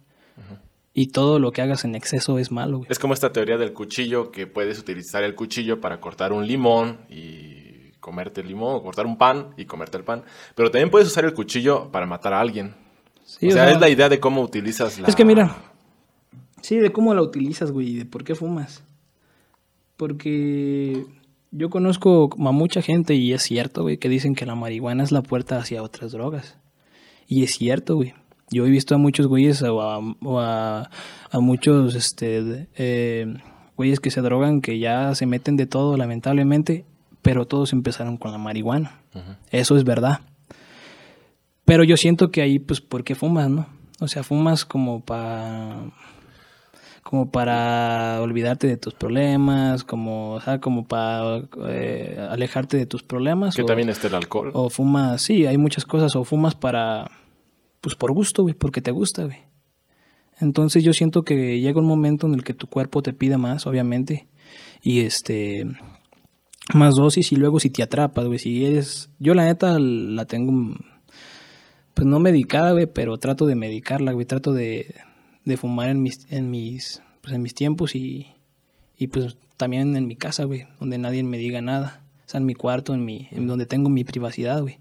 [0.96, 2.82] y todo lo que hagas en exceso es malo.
[2.88, 7.00] Es como esta teoría del cuchillo, que puedes utilizar el cuchillo para cortar un limón
[7.10, 10.22] y comerte el limón, o cortar un pan y comerte el pan,
[10.54, 12.74] pero también puedes usar el cuchillo para matar a alguien.
[13.24, 15.08] o, sea, es la idea de cómo utilizas la...
[15.08, 15.56] Es que mira,
[16.62, 18.84] sí, de cómo la utilizas, güey, y de por qué fumas.
[19.96, 21.04] Porque
[21.50, 25.10] yo conozco a mucha gente y es cierto, güey, que dicen que la marihuana es
[25.10, 26.58] la puerta hacia otras drogas.
[27.26, 28.14] Y es cierto, güey.
[28.54, 30.88] Yo he visto a muchos güeyes o a,
[31.40, 33.34] muchos este, eh,
[33.76, 36.84] güeyes que se drogan, que ya se meten de todo, lamentablemente,
[37.20, 39.00] pero todos empezaron con la marihuana.
[39.50, 40.20] Eso es verdad.
[41.64, 43.66] Pero yo siento que ahí, pues, ¿por qué fumas, no?
[44.00, 45.90] O sea, fumas como para
[47.02, 53.02] como para olvidarte de tus problemas, como, o sea, como para eh, alejarte de tus
[53.02, 53.54] problemas.
[53.54, 54.50] Que también está el alcohol.
[54.54, 57.10] O fumas, sí, hay muchas cosas, o fumas para
[57.84, 59.36] pues por gusto, güey, porque te gusta, güey.
[60.40, 63.66] Entonces yo siento que llega un momento en el que tu cuerpo te pide más,
[63.66, 64.26] obviamente,
[64.80, 65.66] y este,
[66.72, 70.78] más dosis y luego si te atrapas, güey, si eres, yo la neta la tengo,
[71.92, 74.94] pues no medicada, güey, pero trato de medicarla, güey, trato de,
[75.44, 78.28] de fumar en mis, en mis, pues en mis tiempos y,
[78.96, 82.46] y pues también en mi casa, güey, donde nadie me diga nada, o sea, en
[82.46, 84.78] mi cuarto, en mi, en donde tengo mi privacidad, güey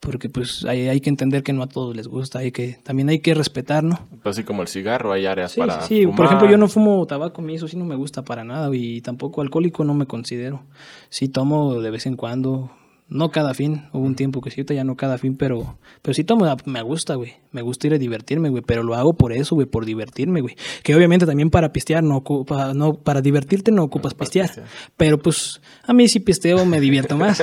[0.00, 3.08] porque pues hay, hay, que entender que no a todos les gusta, hay que, también
[3.08, 3.98] hay que respetar, ¿no?
[4.22, 7.42] Pues así como el cigarro, hay áreas para Sí, por ejemplo, yo no fumo tabaco,
[7.42, 10.62] a eso sí no me gusta para nada, y tampoco alcohólico no me considero.
[11.08, 12.70] Sí tomo de vez en cuando,
[13.10, 16.24] no cada fin, hubo un tiempo que sí, ya no cada fin, pero, pero sí
[16.24, 19.54] tomo, me gusta, güey, me gusta ir a divertirme, güey, pero lo hago por eso,
[19.54, 20.56] güey, por divertirme, güey.
[20.82, 24.50] Que obviamente también para pistear, no, ocupa, no para divertirte no ocupas pistear,
[24.96, 27.42] pero pues a mí si pisteo me divierto más.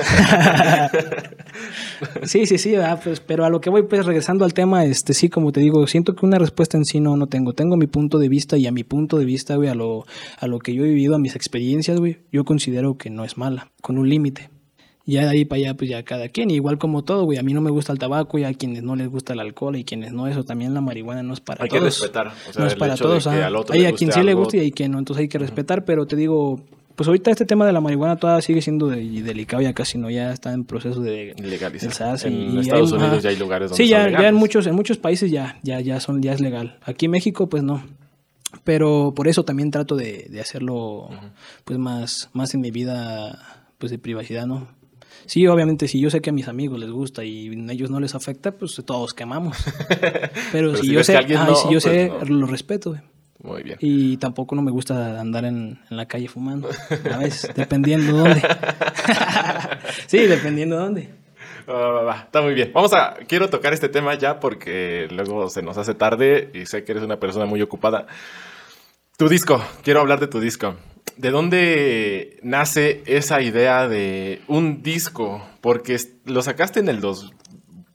[2.22, 5.28] sí, sí, sí, pues, pero a lo que voy, pues regresando al tema, este sí,
[5.28, 8.18] como te digo, siento que una respuesta en sí no, no tengo, tengo mi punto
[8.18, 10.04] de vista y a mi punto de vista, güey, a lo,
[10.38, 13.36] a lo que yo he vivido, a mis experiencias, güey, yo considero que no es
[13.36, 14.50] mala, con un límite
[15.06, 17.54] ya de ahí para allá, pues ya cada quien, igual como todo, güey, a mí
[17.54, 20.12] no me gusta el tabaco y a quienes no les gusta el alcohol y quienes
[20.12, 21.72] no, eso también la marihuana no es para todos.
[21.72, 24.72] Hay que respetar, no es para todos, hay a quien sí le gusta y hay
[24.72, 26.60] quien no, entonces hay que respetar, pero te digo,
[26.96, 30.32] pues ahorita este tema de la marihuana todavía sigue siendo delicado, ya casi no, ya
[30.32, 31.88] está en proceso de legalizar.
[32.24, 35.30] En Estados Unidos ya hay lugares donde Sí, ya, ya en muchos, en muchos países
[35.30, 36.78] ya, ya, ya son, ya es legal.
[36.82, 37.84] Aquí en México, pues no.
[38.64, 41.10] Pero por eso también trato de, de hacerlo,
[41.64, 44.66] pues más, más en mi vida, pues de privacidad, ¿no?
[45.24, 47.98] Sí, obviamente, si yo sé que a mis amigos les gusta y a ellos no
[48.00, 49.56] les afecta, pues todos quemamos.
[50.52, 52.96] Pero, si, yo sé, si, yo sé, pues lo respeto.
[53.42, 53.78] Muy bien.
[53.80, 56.68] Y tampoco no me gusta andar en, la calle fumando.
[57.12, 58.42] A veces, dependiendo dónde.
[60.06, 61.10] sí, dependiendo dónde.
[62.24, 62.72] está muy bien.
[62.74, 63.14] Vamos a.
[63.28, 67.04] Quiero tocar este tema ya porque luego se nos hace tarde y sé que eres
[67.04, 68.06] una persona muy ocupada.
[69.16, 69.62] Tu disco.
[69.82, 70.76] Quiero hablar de tu disco.
[71.16, 75.42] ¿De dónde nace esa idea de un disco?
[75.60, 77.32] Porque lo sacaste en el dos...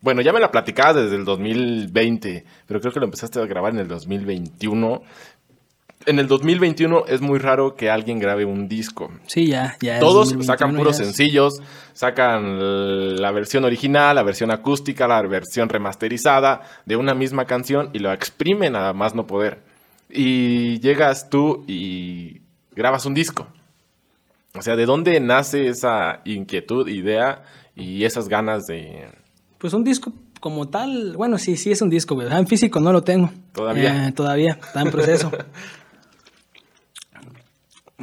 [0.02, 3.74] Bueno, ya me la platicabas desde el 2020, pero creo que lo empezaste a grabar
[3.74, 5.04] en el 2021.
[6.08, 9.12] En el 2021 es muy raro que alguien grabe un disco.
[9.28, 10.00] Sí, ya, ya.
[10.00, 11.62] Todos sacan puros sencillos,
[11.93, 18.00] sacan la versión original, la versión acústica, la versión remasterizada de una misma canción y
[18.00, 19.60] lo exprimen nada más no poder.
[20.10, 22.41] Y llegas tú y
[22.72, 23.48] grabas un disco.
[24.54, 27.44] O sea, ¿de dónde nace esa inquietud, idea
[27.76, 29.10] y esas ganas de...
[29.58, 32.40] Pues un disco como tal, bueno, sí, sí es un disco, ¿verdad?
[32.40, 33.32] En físico no lo tengo.
[33.54, 34.08] Todavía.
[34.08, 35.32] Eh, todavía, está en proceso.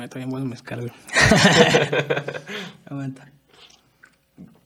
[0.06, 0.92] Todavía bueno mezcal,
[2.86, 3.32] Aguanta.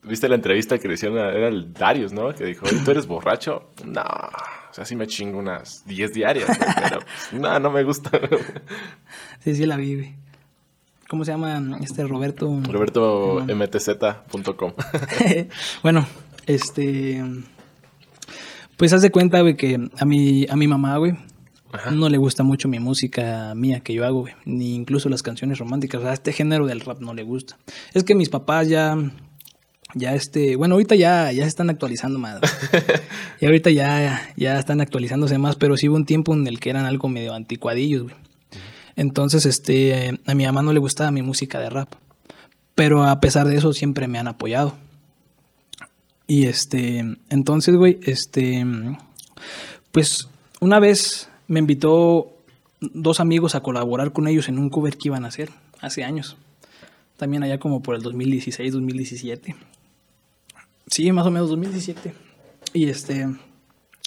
[0.03, 1.17] ¿Viste la entrevista que le hicieron?
[1.17, 2.35] Era el Darius, ¿no?
[2.35, 3.71] Que dijo, ¿tú eres borracho?
[3.87, 4.03] No,
[4.73, 8.11] o sea, sí me chingo unas 10 diarias, pero pues, no, no me gusta.
[9.41, 10.17] sí, sí la vive.
[11.11, 12.59] ¿Cómo se llama este Roberto?
[12.71, 14.73] Roberto mtz.com.
[15.83, 16.07] bueno,
[16.47, 17.23] este
[18.79, 21.13] pues haz de cuenta, güey, que a mi, a mi mamá, güey,
[21.93, 25.59] no le gusta mucho mi música mía que yo hago, güey, ni incluso las canciones
[25.59, 26.01] románticas.
[26.01, 27.59] O sea, este género del rap no le gusta.
[27.93, 28.97] Es que mis papás ya
[29.94, 32.40] ya este, bueno, ahorita ya, ya se están actualizando más.
[33.40, 36.70] y ahorita ya, ya están actualizándose más, pero sí hubo un tiempo en el que
[36.70, 38.14] eran algo medio anticuadillos, güey.
[38.96, 41.94] Entonces, este, a mi mamá no le gustaba mi música de rap.
[42.74, 44.76] Pero a pesar de eso, siempre me han apoyado.
[46.26, 48.64] Y este, entonces, güey, este,
[49.90, 50.28] pues
[50.61, 52.33] una vez me invitó
[52.81, 55.50] dos amigos a colaborar con ellos en un cover que iban a hacer
[55.81, 56.37] hace años.
[57.16, 59.57] También allá como por el 2016, 2017.
[60.87, 62.14] Sí, más o menos 2017.
[62.75, 63.29] Y este.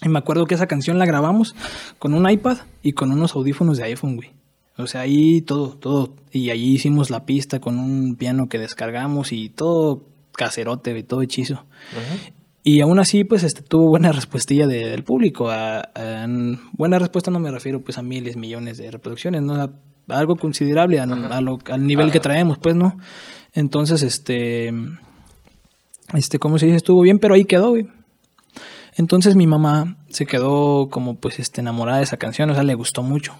[0.03, 1.55] Y me acuerdo que esa canción la grabamos
[1.99, 4.31] con un iPad y con unos audífonos de iPhone, güey.
[4.77, 6.13] O sea, ahí todo, todo.
[6.31, 11.21] Y allí hicimos la pista con un piano que descargamos y todo caserote, y todo
[11.21, 11.65] hechizo.
[12.61, 15.49] Y aún así, pues, este, tuvo buena respuestilla del público.
[15.49, 15.89] A,
[16.73, 19.71] buena respuesta no me refiero, pues, a miles, millones de reproducciones, ¿no?
[20.07, 22.97] algo considerable al nivel que traemos, pues, ¿no?
[23.53, 24.73] Entonces, este
[26.13, 27.87] este, como se dice, estuvo bien, pero ahí quedó, güey.
[28.97, 32.75] Entonces mi mamá se quedó como pues este, enamorada de esa canción, o sea, le
[32.75, 33.35] gustó mucho.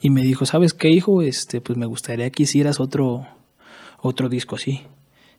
[0.00, 1.22] Y me dijo, ¿sabes qué, hijo?
[1.22, 3.26] Este, pues me gustaría que hicieras otro,
[4.00, 4.82] otro disco así.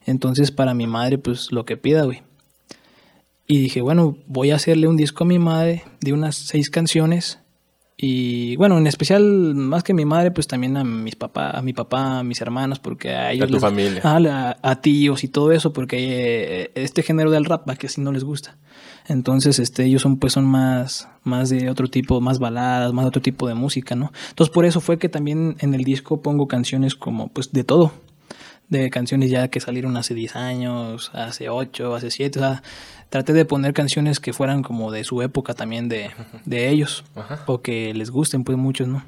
[0.05, 2.23] Entonces para mi madre, pues lo que pida, güey.
[3.45, 7.39] Y dije, bueno, voy a hacerle un disco a mi madre de unas seis canciones
[7.99, 11.73] y bueno, en especial, más que mi madre, pues también a mis papás, a mi
[11.73, 13.49] papá, a mis hermanos, porque a ellos.
[13.49, 14.01] A tu familia.
[14.62, 18.23] A, tíos y todo eso, porque eh, este género del rap, que así no les
[18.23, 18.55] gusta.
[19.07, 23.10] Entonces, este, ellos son, pues, son más, más de otro tipo, más baladas, más de
[23.10, 24.12] otro tipo de música, ¿no?
[24.29, 27.93] Entonces, por eso fue que también en el disco pongo canciones como, pues, de todo.
[28.69, 32.63] De canciones ya que salieron hace 10 años, hace 8, hace 7, o sea,
[33.10, 36.12] traté de poner canciones que fueran como de su época también de,
[36.45, 37.06] de ellos,
[37.45, 39.03] o que les gusten pues muchos, ¿no?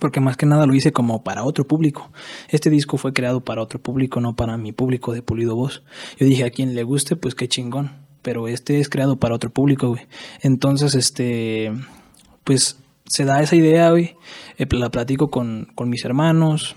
[0.00, 2.10] Porque más que nada lo hice como para otro público.
[2.48, 5.82] Este disco fue creado para otro público, no para mi público de Pulido Voz.
[6.18, 7.92] Yo dije, a quien le guste, pues qué chingón.
[8.22, 10.06] Pero este es creado para otro público, güey.
[10.40, 11.72] Entonces, este,
[12.42, 14.16] pues se da esa idea, güey.
[14.56, 16.74] Eh, la platico con, con mis hermanos,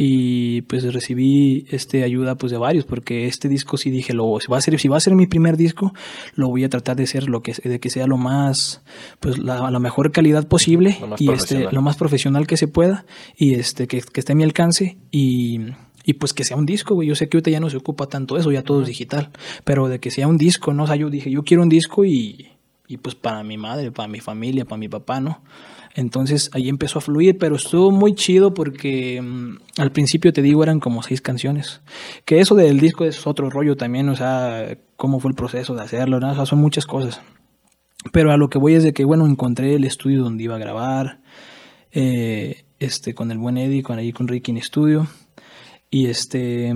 [0.00, 4.46] y pues recibí este ayuda pues de varios porque este disco sí dije lo si
[4.46, 5.92] va a ser si va a ser mi primer disco
[6.36, 8.82] lo voy a tratar de ser lo que de que sea lo más
[9.18, 13.06] pues la, la mejor calidad posible y este lo más profesional que se pueda
[13.36, 15.72] y este que, que esté a mi alcance y
[16.04, 17.06] y pues que sea un disco, güey.
[17.06, 19.28] Yo sé que ahorita ya no se ocupa tanto eso, ya todo es digital.
[19.64, 20.84] Pero de que sea un disco, ¿no?
[20.84, 22.52] O sea, yo dije, yo quiero un disco y,
[22.86, 25.42] y pues para mi madre, para mi familia, para mi papá, ¿no?
[25.98, 30.62] Entonces ahí empezó a fluir, pero estuvo muy chido porque mm, al principio te digo
[30.62, 31.80] eran como seis canciones.
[32.24, 35.82] Que eso del disco es otro rollo también, o sea, cómo fue el proceso de
[35.82, 36.40] hacerlo, ¿no?
[36.40, 37.20] o son muchas cosas.
[38.12, 40.58] Pero a lo que voy es de que, bueno, encontré el estudio donde iba a
[40.58, 41.18] grabar,
[41.90, 45.08] eh, este, con el buen Eddie, con ahí con Ricky en estudio.
[45.90, 46.72] Y este.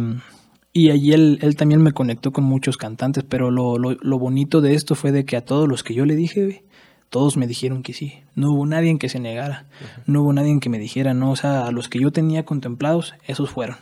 [0.72, 4.60] Y allí él, él también me conectó con muchos cantantes, pero lo, lo, lo, bonito
[4.60, 6.64] de esto fue de que a todos los que yo le dije,
[7.12, 8.14] todos me dijeron que sí.
[8.34, 9.66] No hubo nadie en que se negara,
[10.06, 11.30] no hubo nadie en que me dijera no.
[11.30, 13.76] O sea, a los que yo tenía contemplados, esos fueron.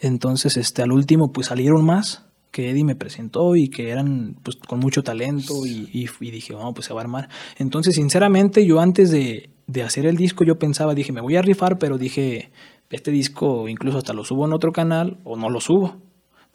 [0.00, 4.56] Entonces, este, al último, pues salieron más que Eddie me presentó y que eran pues
[4.56, 7.28] con mucho talento y, y, dije, vamos, pues se va a armar.
[7.58, 11.42] Entonces, sinceramente, yo antes de, de hacer el disco, yo pensaba, dije, me voy a
[11.42, 12.50] rifar, pero dije,
[12.88, 15.96] este disco incluso hasta lo subo en otro canal o no lo subo,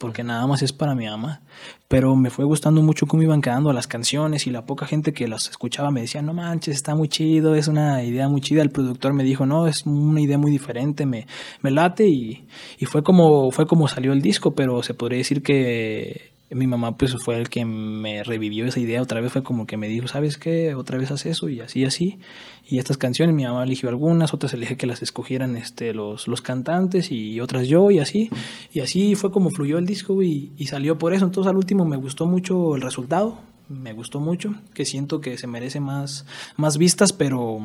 [0.04, 1.40] porque nada más es para mi mamá.
[1.88, 5.26] Pero me fue gustando mucho cómo iban quedando las canciones y la poca gente que
[5.28, 8.60] las escuchaba me decía, no manches, está muy chido, es una idea muy chida.
[8.60, 11.26] El productor me dijo, no, es una idea muy diferente, me,
[11.62, 12.46] me late y,
[12.78, 16.96] y fue, como, fue como salió el disco, pero se podría decir que mi mamá
[16.96, 20.08] pues fue el que me revivió esa idea otra vez, fue como que me dijo,
[20.08, 20.74] ¿sabes qué?
[20.74, 22.18] Otra vez haz eso y así, así.
[22.66, 26.40] Y estas canciones mi mamá eligió algunas, otras elegí que las escogieran este, los, los
[26.40, 28.30] cantantes y otras yo y así.
[28.72, 31.24] Y así fue como fluyó el disco y, salió por eso.
[31.24, 33.38] Entonces al último me gustó mucho el resultado,
[33.68, 36.24] me gustó mucho, que siento que se merece más,
[36.56, 37.58] más vistas, pero,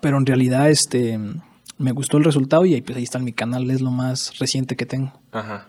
[0.00, 1.18] pero en realidad este,
[1.78, 4.76] me gustó el resultado y pues ahí está en mi canal, es lo más reciente
[4.76, 5.12] que tengo.
[5.32, 5.68] Ajá.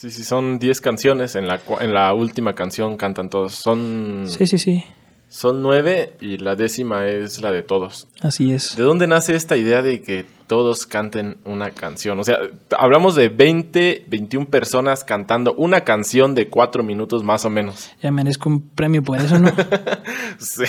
[0.00, 1.36] Sí, sí, son 10 canciones.
[1.36, 3.52] En la, en la última canción cantan todos.
[3.52, 4.24] Son.
[4.28, 4.82] Sí, sí, sí.
[5.28, 8.08] Son nueve y la décima es la de todos.
[8.22, 8.76] Así es.
[8.76, 12.18] ¿De dónde nace esta idea de que todos canten una canción?
[12.18, 12.38] O sea,
[12.78, 17.90] hablamos de 20, 21 personas cantando una canción de cuatro minutos más o menos.
[18.02, 19.52] Ya merezco un premio por eso, ¿no?
[20.38, 20.64] sí.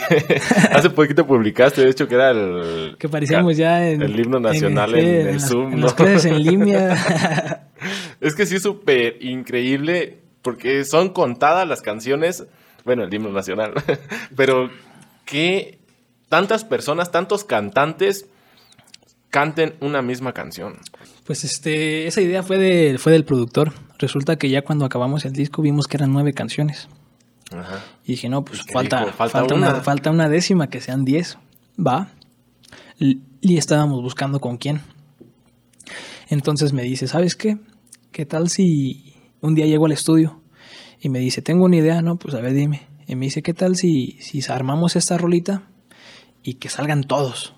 [0.74, 2.98] Hace poquito publicaste, de hecho, que era el...
[3.00, 4.02] Que parecíamos ya en...
[4.02, 7.68] El himno nacional en, el Zoom, en las clases en línea.
[8.22, 12.48] es que sí es súper increíble porque son contadas las canciones
[12.84, 13.74] bueno, el himno nacional,
[14.36, 14.70] pero
[15.26, 15.80] que
[16.30, 18.26] tantas personas, tantos cantantes
[19.30, 20.78] canten una misma canción.
[21.26, 23.74] Pues este, esa idea fue, de, fue del productor.
[24.00, 26.90] Resulta que ya cuando acabamos el disco vimos que eran nueve canciones.
[27.52, 27.84] Ajá.
[28.04, 29.76] Y dije, no, pues falta, falta, una.
[29.82, 31.38] falta una décima, que sean diez.
[31.78, 32.10] Va.
[32.98, 34.82] Y estábamos buscando con quién.
[36.30, 37.58] Entonces me dice, ¿sabes qué?
[38.12, 40.42] ¿Qué tal si un día llego al estudio
[41.00, 42.18] y me dice, tengo una idea, ¿no?
[42.18, 42.88] Pues a ver, dime.
[43.08, 45.64] Y me dice, ¿qué tal si, si armamos esta rolita
[46.44, 47.54] y que salgan todos?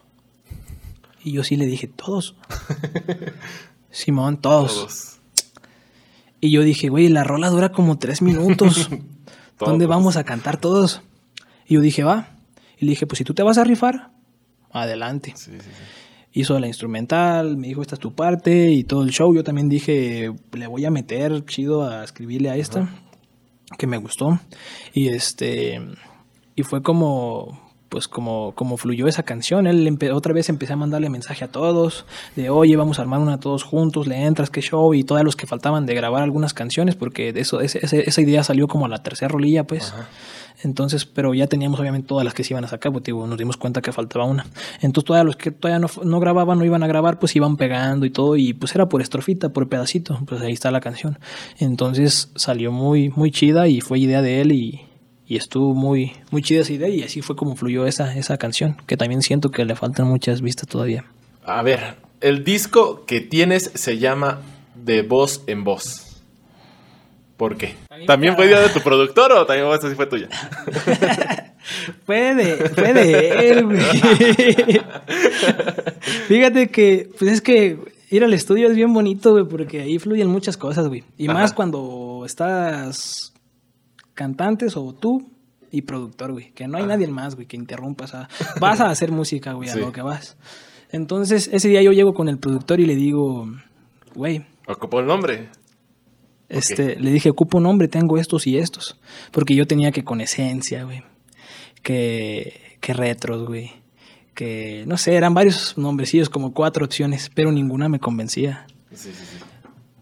[1.24, 2.36] Y yo sí le dije, todos.
[3.92, 5.20] Simón, todos.
[6.40, 8.90] Y yo dije, güey, la rola dura como tres minutos.
[9.60, 11.02] ¿Dónde vamos a cantar todos?
[11.68, 12.38] Y yo dije, va.
[12.78, 14.12] Y le dije, pues si tú te vas a rifar,
[14.72, 15.34] adelante.
[16.34, 19.34] Hizo la instrumental, me dijo, esta es tu parte y todo el show.
[19.36, 22.90] Yo también dije, le voy a meter chido a escribirle a esta
[23.78, 24.40] que me gustó.
[24.94, 25.80] Y este.
[26.56, 27.73] Y fue como.
[27.94, 32.08] Pues como, como fluyó esa canción, él otra vez empecé a mandarle mensaje a todos,
[32.36, 35.36] de oye, vamos a armar una todos juntos, le entras, qué show, y todos los
[35.36, 39.04] que faltaban de grabar algunas canciones, porque de eso, esa idea salió como a la
[39.04, 39.94] tercera rolilla, pues.
[40.64, 43.58] Entonces, pero ya teníamos obviamente todas las que se iban a sacar, porque nos dimos
[43.58, 44.48] cuenta que faltaba una.
[44.82, 48.08] Entonces, todos los que todavía no, no, grababan, no iban a grabar, pues iban pegando
[48.08, 51.20] y todo, y pues era por estrofita, por pedacito, pues ahí está la canción.
[51.60, 54.82] Entonces salió muy, muy chida y fue idea de él y,
[55.28, 58.78] y estuvo muy, muy chida esa idea y así fue como fluyó esa, esa canción,
[58.88, 61.06] que también siento que le faltan muchas vistas todavía.
[61.46, 64.42] A ver, el disco que tienes se llama
[64.76, 66.22] De voz en voz.
[67.38, 67.76] ¿Por qué?
[68.06, 70.30] ¿También fue idea de tu productor o también esta sí fue tuya?
[72.06, 73.82] puede, puede él, güey.
[76.28, 80.28] Fíjate que, pues es que ir al estudio es bien bonito, güey, porque ahí fluyen
[80.28, 81.04] muchas cosas, güey.
[81.18, 83.33] Y más cuando estás
[84.14, 85.30] cantantes o tú
[85.72, 86.52] y productor, güey.
[86.52, 88.06] Que no hay nadie más, güey, que interrumpa.
[88.06, 90.38] O sea, vas a hacer música, güey, a lo que vas.
[90.92, 93.48] Entonces, ese día yo llego con el productor y le digo,
[94.14, 94.46] güey.
[94.68, 95.50] Ocupó el nombre.
[96.50, 99.00] Este, Le dije, ocupo un nombre, tengo estos y estos.
[99.32, 101.02] Porque yo tenía que con esencia, güey.
[101.82, 103.72] Que, que retros, güey.
[104.36, 108.68] Que, no sé, eran varios nombrecillos, como cuatro opciones, pero ninguna me convencía.
[108.92, 109.38] Sí, sí, sí.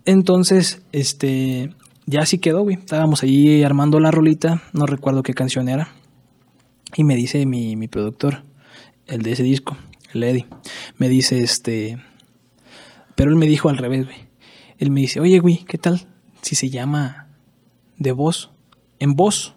[0.03, 1.73] Entonces, este,
[2.05, 2.77] ya así quedó, güey.
[2.77, 5.89] Estábamos ahí armando la rolita, no recuerdo qué canción era.
[6.95, 8.43] Y me dice mi, mi productor,
[9.07, 9.77] el de ese disco,
[10.13, 10.47] el Eddie,
[10.97, 11.99] me dice, este,
[13.15, 14.17] pero él me dijo al revés, güey.
[14.77, 16.07] Él me dice, oye, güey, ¿qué tal?
[16.41, 17.27] si se llama
[17.97, 18.51] de voz,
[18.99, 19.53] en voz.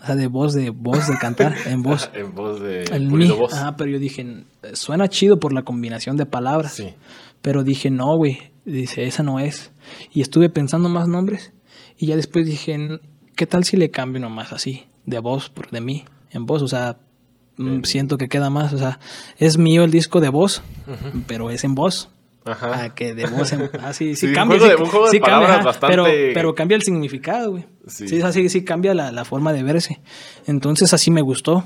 [0.00, 2.10] O sea, de voz, de voz, de cantar, en voz.
[2.14, 2.84] en voz de
[3.36, 3.52] voz.
[3.54, 6.72] Ah, pero yo dije, suena chido por la combinación de palabras.
[6.72, 6.94] Sí.
[7.42, 8.52] Pero dije, no, güey.
[8.64, 9.72] Dice, esa no es.
[10.12, 11.52] Y estuve pensando más nombres.
[11.96, 13.00] Y ya después dije,
[13.36, 14.86] ¿qué tal si le cambio nomás así?
[15.06, 16.62] De voz, por de mí, en voz.
[16.62, 16.98] O sea,
[17.56, 18.72] mm, siento que queda más.
[18.72, 19.00] O sea,
[19.38, 20.62] es mío el disco de voz,
[21.26, 22.10] pero es en voz.
[22.44, 23.70] a que de voz en...
[23.82, 24.58] Ah, sí, sí, cambia.
[24.76, 25.96] Un juego de, palabras bastante...
[25.96, 27.66] pero, pero cambia el significado, güey.
[27.86, 30.00] Sí, sí, así, sí cambia la, la forma de verse.
[30.46, 31.64] Entonces así me gustó.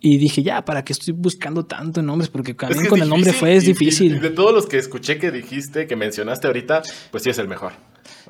[0.00, 2.30] Y dije, ya, ¿para qué estoy buscando tanto nombres?
[2.30, 4.16] Porque también con el nombre fue, es difícil.
[4.16, 7.48] Y de todos los que escuché que dijiste, que mencionaste ahorita, pues sí es el
[7.48, 7.72] mejor.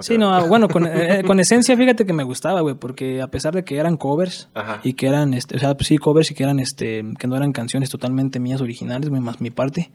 [0.00, 3.54] sí, no, bueno, con, eh, con, esencia, fíjate que me gustaba, güey, porque a pesar
[3.54, 4.48] de que eran covers
[4.82, 7.52] y que eran, este, o sea, sí, covers y que eran, este, que no eran
[7.52, 9.90] canciones totalmente mías originales, más mi parte,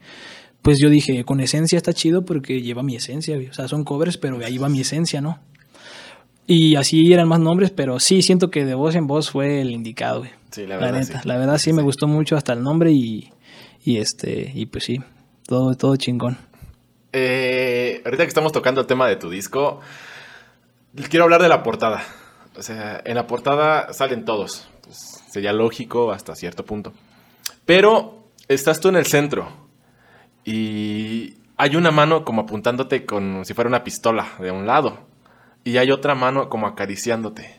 [0.62, 3.48] pues yo dije, con esencia está chido porque lleva mi esencia, güey.
[3.48, 5.40] O sea, son covers, pero ahí va mi esencia, ¿no?
[6.46, 9.70] Y así eran más nombres, pero sí siento que de voz en voz fue el
[9.70, 10.30] indicado, güey.
[10.50, 11.02] Sí, la verdad.
[11.02, 11.12] sí.
[11.24, 13.32] La verdad sí, me gustó mucho hasta el nombre y,
[13.82, 15.00] y este, y pues sí,
[15.46, 16.36] todo, todo chingón.
[17.12, 19.80] Eh, ahorita que estamos tocando el tema de tu disco,
[21.08, 22.04] quiero hablar de la portada.
[22.56, 24.68] O sea, en la portada salen todos.
[24.82, 26.92] Pues, sería lógico hasta cierto punto.
[27.64, 29.48] Pero estás tú en el centro
[30.44, 35.13] y hay una mano como apuntándote como si fuera una pistola de un lado
[35.64, 37.56] y hay otra mano como acariciándote.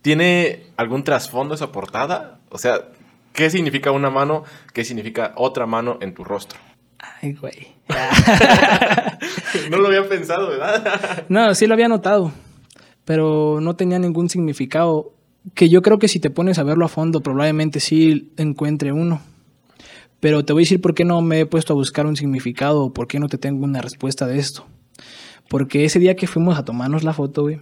[0.00, 2.38] ¿Tiene algún trasfondo esa portada?
[2.50, 2.88] O sea,
[3.32, 4.44] ¿qué significa una mano?
[4.72, 6.58] ¿Qué significa otra mano en tu rostro?
[6.98, 7.74] Ay, güey.
[9.70, 11.24] no lo había pensado, ¿verdad?
[11.28, 12.32] no, sí lo había notado,
[13.04, 15.12] pero no tenía ningún significado.
[15.54, 19.20] Que yo creo que si te pones a verlo a fondo, probablemente sí encuentre uno.
[20.18, 22.82] Pero te voy a decir por qué no me he puesto a buscar un significado
[22.84, 24.66] o por qué no te tengo una respuesta de esto.
[25.48, 27.60] Porque ese día que fuimos a tomarnos la foto, güey,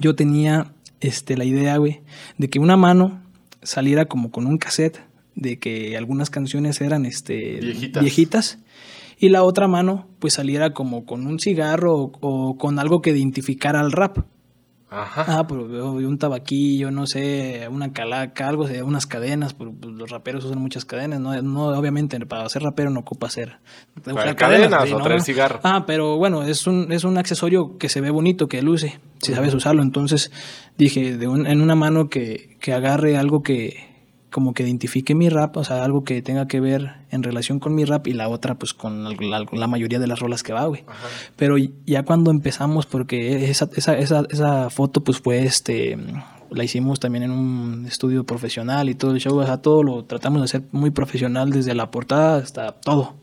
[0.00, 2.00] yo tenía este, la idea, güey,
[2.38, 3.22] de que una mano
[3.62, 5.00] saliera como con un cassette
[5.34, 7.60] de que algunas canciones eran este,
[8.00, 8.58] viejitas.
[9.18, 13.10] y la otra mano pues saliera como con un cigarro o, o con algo que
[13.10, 14.18] identificara al rap.
[14.92, 15.24] Ajá.
[15.26, 20.58] Ah, pues un tabaquillo, no sé, una calaca, algo unas cadenas, pues, los raperos usan
[20.58, 23.58] muchas cadenas, no, no obviamente para ser rapero no ocupa ser
[24.04, 25.60] cadenas, cadenas o traer cigarro.
[25.62, 29.34] Ah, pero bueno, es un, es un accesorio que se ve bonito, que luce, si
[29.34, 29.82] sabes usarlo.
[29.82, 30.30] Entonces
[30.76, 33.91] dije, de en una mano que, que agarre algo que,
[34.32, 37.74] como que identifique mi rap, o sea, algo que tenga que ver en relación con
[37.76, 40.84] mi rap y la otra pues con la, mayoría de las rolas que va, güey.
[41.36, 41.56] Pero
[41.86, 45.96] ya cuando empezamos, porque esa, esa, esa, esa, foto pues fue este,
[46.50, 50.04] la hicimos también en un estudio profesional y todo el show, o sea, todo lo
[50.04, 53.14] tratamos de hacer muy profesional desde la portada hasta todo,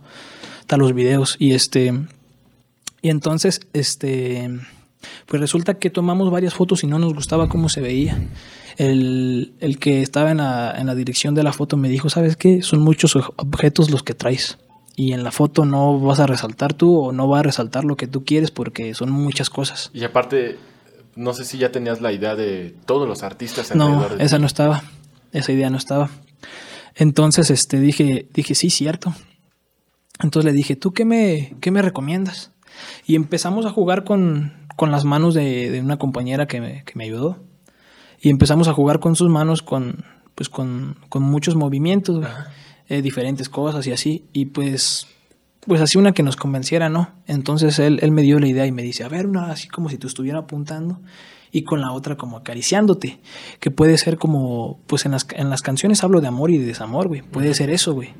[0.61, 1.93] hasta los videos y este,
[3.01, 4.49] y entonces, este,
[5.25, 8.17] pues resulta que tomamos varias fotos y no nos gustaba cómo se veía
[8.79, 12.37] el, el que estaba en la, en la, dirección de la foto me dijo, ¿sabes
[12.37, 12.61] qué?
[12.61, 14.57] Son muchos objetos los que traes.
[14.95, 17.97] Y en la foto no vas a resaltar tú o no va a resaltar lo
[17.97, 19.91] que tú quieres porque son muchas cosas.
[19.93, 20.57] Y aparte,
[21.17, 23.75] no sé si ya tenías la idea de todos los artistas.
[23.75, 24.83] No, esa no estaba.
[25.33, 26.09] Esa idea no estaba.
[26.95, 29.13] Entonces este, dije, dije, sí, cierto.
[30.23, 32.51] Entonces le dije, ¿tú qué me, qué me recomiendas?
[33.05, 36.93] Y empezamos a jugar con, con las manos de, de una compañera que me, que
[36.95, 37.35] me ayudó
[38.21, 40.05] y empezamos a jugar con sus manos con,
[40.35, 42.25] pues con, con muchos movimientos,
[42.87, 44.23] eh, diferentes cosas y así.
[44.31, 45.05] Y pues,
[45.67, 47.09] pues así una que nos convenciera, ¿no?
[47.27, 49.89] Entonces él, él me dio la idea y me dice, a ver, una así como
[49.89, 51.01] si tú estuvieras apuntando
[51.51, 53.19] y con la otra como acariciándote,
[53.59, 56.65] que puede ser como, pues en las, en las canciones hablo de amor y de
[56.65, 58.13] desamor, güey, puede ser eso, güey.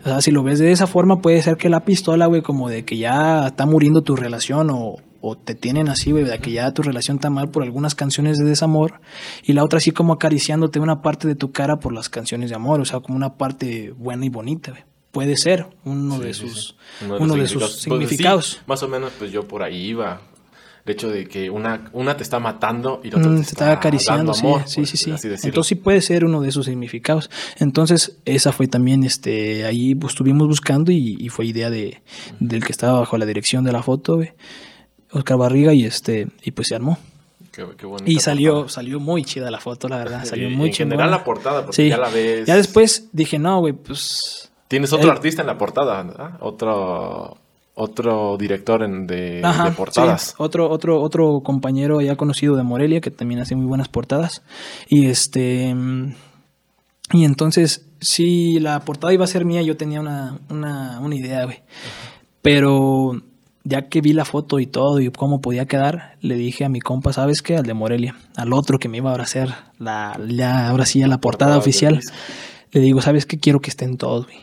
[0.00, 2.70] O sea, si lo ves de esa forma, puede ser que la pistola, güey, como
[2.70, 4.96] de que ya está muriendo tu relación o,
[5.28, 8.38] o te tienen así, güey, de que ya tu relación está mal por algunas canciones
[8.38, 9.00] de desamor,
[9.42, 12.56] y la otra así como acariciándote una parte de tu cara por las canciones de
[12.56, 14.84] amor, o sea, como una parte buena y bonita, güey.
[15.10, 18.60] Puede ser uno de sus, uno, de, sus pues, significados.
[18.66, 20.20] más o menos, pues yo por ahí iba.
[20.84, 23.72] El hecho de que una, una te está matando y la otra mm, te, está,
[23.72, 25.10] acariciando, sí, sí, sí, sí.
[25.42, 27.30] Entonces sí puede ser uno de sus significados.
[27.58, 32.02] Entonces esa fue también, este, ahí pues, estuvimos buscando y, fue idea de,
[32.38, 34.32] del que estaba bajo la dirección de la foto, güey.
[35.12, 36.98] Oscar Barriga y este y pues se armó.
[38.04, 40.84] y salió salió muy chida la foto, la verdad, salió muy chida.
[40.84, 42.46] En general la portada, porque ya la ves.
[42.46, 46.38] Ya después dije, no, güey, pues Tienes otro artista en la portada, ¿verdad?
[46.40, 47.38] Otro
[47.78, 49.42] otro director en, de,
[49.76, 50.34] portadas.
[50.38, 54.42] Otro, otro, otro compañero ya conocido de Morelia que también hace muy buenas portadas.
[54.88, 55.74] Y este.
[57.12, 61.44] Y entonces, si la portada iba a ser mía, yo tenía una, una, una idea,
[61.44, 61.62] güey.
[62.40, 63.20] Pero
[63.66, 66.80] ya que vi la foto y todo y cómo podía quedar, le dije a mi
[66.80, 67.56] compa, ¿sabes qué?
[67.56, 71.08] Al de Morelia, al otro que me iba a hacer la, ya, ahora sí, a
[71.08, 72.00] la portada oficial.
[72.70, 73.38] Le digo, ¿sabes qué?
[73.38, 74.38] Quiero que estén todos, güey.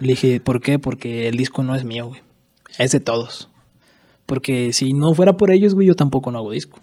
[0.00, 0.80] Le dije, ¿por qué?
[0.80, 2.22] Porque el disco no es mío, güey.
[2.76, 3.48] Es de todos.
[4.26, 6.80] Porque si no fuera por ellos, güey, yo tampoco no hago disco.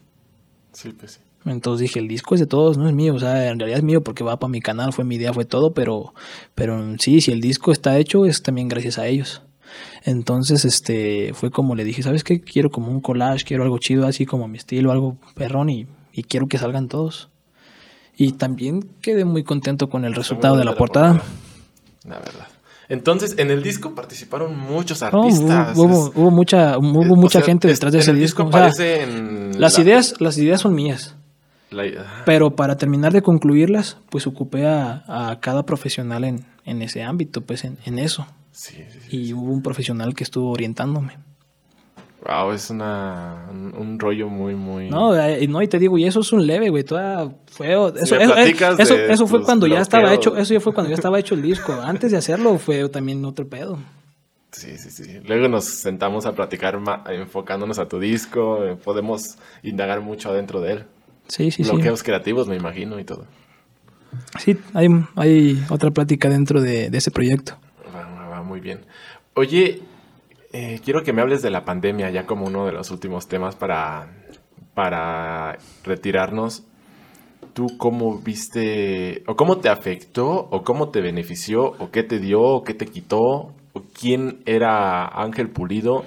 [0.72, 1.20] Sí, pues sí.
[1.44, 3.14] Entonces dije, el disco es de todos, no es mío.
[3.16, 5.44] O sea, en realidad es mío porque va para mi canal, fue mi idea, fue
[5.44, 5.74] todo.
[5.74, 6.14] Pero,
[6.56, 9.42] pero sí, si el disco está hecho, es también gracias a ellos.
[10.04, 12.42] Entonces, este, fue como le dije, ¿sabes qué?
[12.42, 16.24] Quiero como un collage, quiero algo chido, así como mi estilo, algo perrón y, y
[16.24, 17.30] quiero que salgan todos.
[18.18, 21.22] Y también quedé muy contento con el resultado de la, portada.
[22.04, 22.48] La verdad.
[22.90, 25.78] Entonces, en el disco participaron muchos artistas.
[25.78, 28.50] hubo, mucha, hubo mucha gente detrás de ese disco.
[28.52, 31.16] las, ideas, las ideas son mías.
[32.26, 37.64] Pero para terminar de concluirlas, pues ocupé a, cada profesional en, en, ese ámbito, pues
[37.64, 38.28] en, en eso.
[39.10, 41.18] Y hubo un profesional que estuvo orientándome.
[42.26, 44.90] Wow, es una, un, rollo muy, muy...
[44.90, 47.88] No, eh, no, y te digo, y eso es un leve, güey, toda feo.
[47.96, 51.34] Eso, eso, eso, fue cuando ya estaba hecho, eso ya fue cuando ya estaba hecho
[51.34, 51.74] el disco.
[51.74, 53.80] Antes de hacerlo fue también otro pedo.
[54.52, 55.20] Sí, sí, sí.
[55.26, 56.78] Luego nos sentamos a platicar
[57.10, 60.86] enfocándonos a tu disco, eh, podemos indagar mucho adentro de él.
[61.28, 63.26] Sí, sí, Bloqueos creativos, me imagino, y todo.
[64.40, 67.58] Sí, hay, hay otra plática dentro de, ese proyecto.
[68.52, 68.82] Muy bien.
[69.34, 69.80] Oye,
[70.52, 73.56] eh, quiero que me hables de la pandemia ya como uno de los últimos temas
[73.56, 74.12] para,
[74.74, 76.68] para retirarnos.
[77.54, 82.42] ¿Tú cómo viste, o cómo te afectó, o cómo te benefició, o qué te dio,
[82.42, 86.04] o qué te quitó, o quién era Ángel Pulido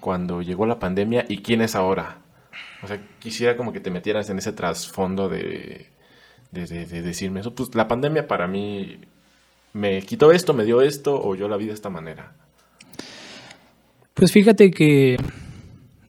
[0.00, 2.18] cuando llegó la pandemia y quién es ahora?
[2.82, 5.86] O sea, quisiera como que te metieras en ese trasfondo de,
[6.50, 7.54] de decirme eso.
[7.54, 8.98] Pues la pandemia para mí
[9.76, 12.32] me quitó esto, me dio esto, o yo la vi de esta manera.
[14.14, 15.18] Pues fíjate que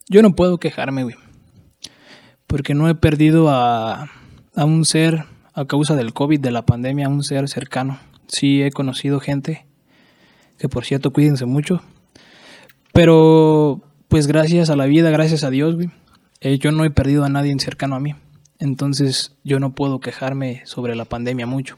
[0.07, 1.15] yo no puedo quejarme, güey.
[2.47, 4.09] Porque no he perdido a,
[4.55, 7.99] a un ser, a causa del COVID, de la pandemia, a un ser cercano.
[8.27, 9.65] Sí he conocido gente,
[10.57, 11.81] que por cierto cuídense mucho.
[12.93, 15.89] Pero pues gracias a la vida, gracias a Dios, güey.
[16.39, 18.15] Eh, yo no he perdido a nadie cercano a mí.
[18.59, 21.77] Entonces yo no puedo quejarme sobre la pandemia mucho.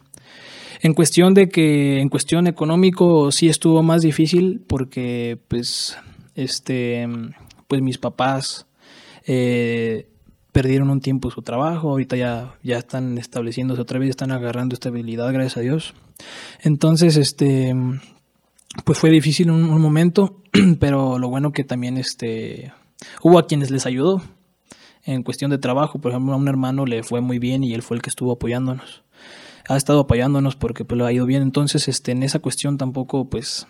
[0.81, 5.97] En cuestión de que, en cuestión económico, sí estuvo más difícil porque pues
[6.35, 7.07] este,
[7.67, 8.65] pues mis papás
[9.25, 10.07] eh,
[10.53, 15.31] perdieron un tiempo su trabajo, ahorita ya, ya están estableciéndose otra vez, están agarrando estabilidad,
[15.33, 15.93] gracias a Dios.
[16.61, 17.75] Entonces, este,
[18.85, 20.41] pues fue difícil un, un momento,
[20.79, 22.71] pero lo bueno que también este,
[23.21, 24.21] hubo a quienes les ayudó
[25.03, 27.81] en cuestión de trabajo, por ejemplo, a un hermano le fue muy bien y él
[27.81, 29.03] fue el que estuvo apoyándonos.
[29.69, 33.29] Ha estado apoyándonos porque pues, lo ha ido bien, entonces este, en esa cuestión tampoco
[33.29, 33.67] pues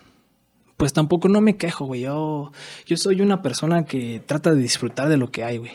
[0.80, 2.00] pues tampoco no me quejo, güey.
[2.00, 2.52] Yo,
[2.86, 5.72] yo soy una persona que trata de disfrutar de lo que hay, güey.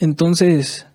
[0.00, 0.88] Entonces,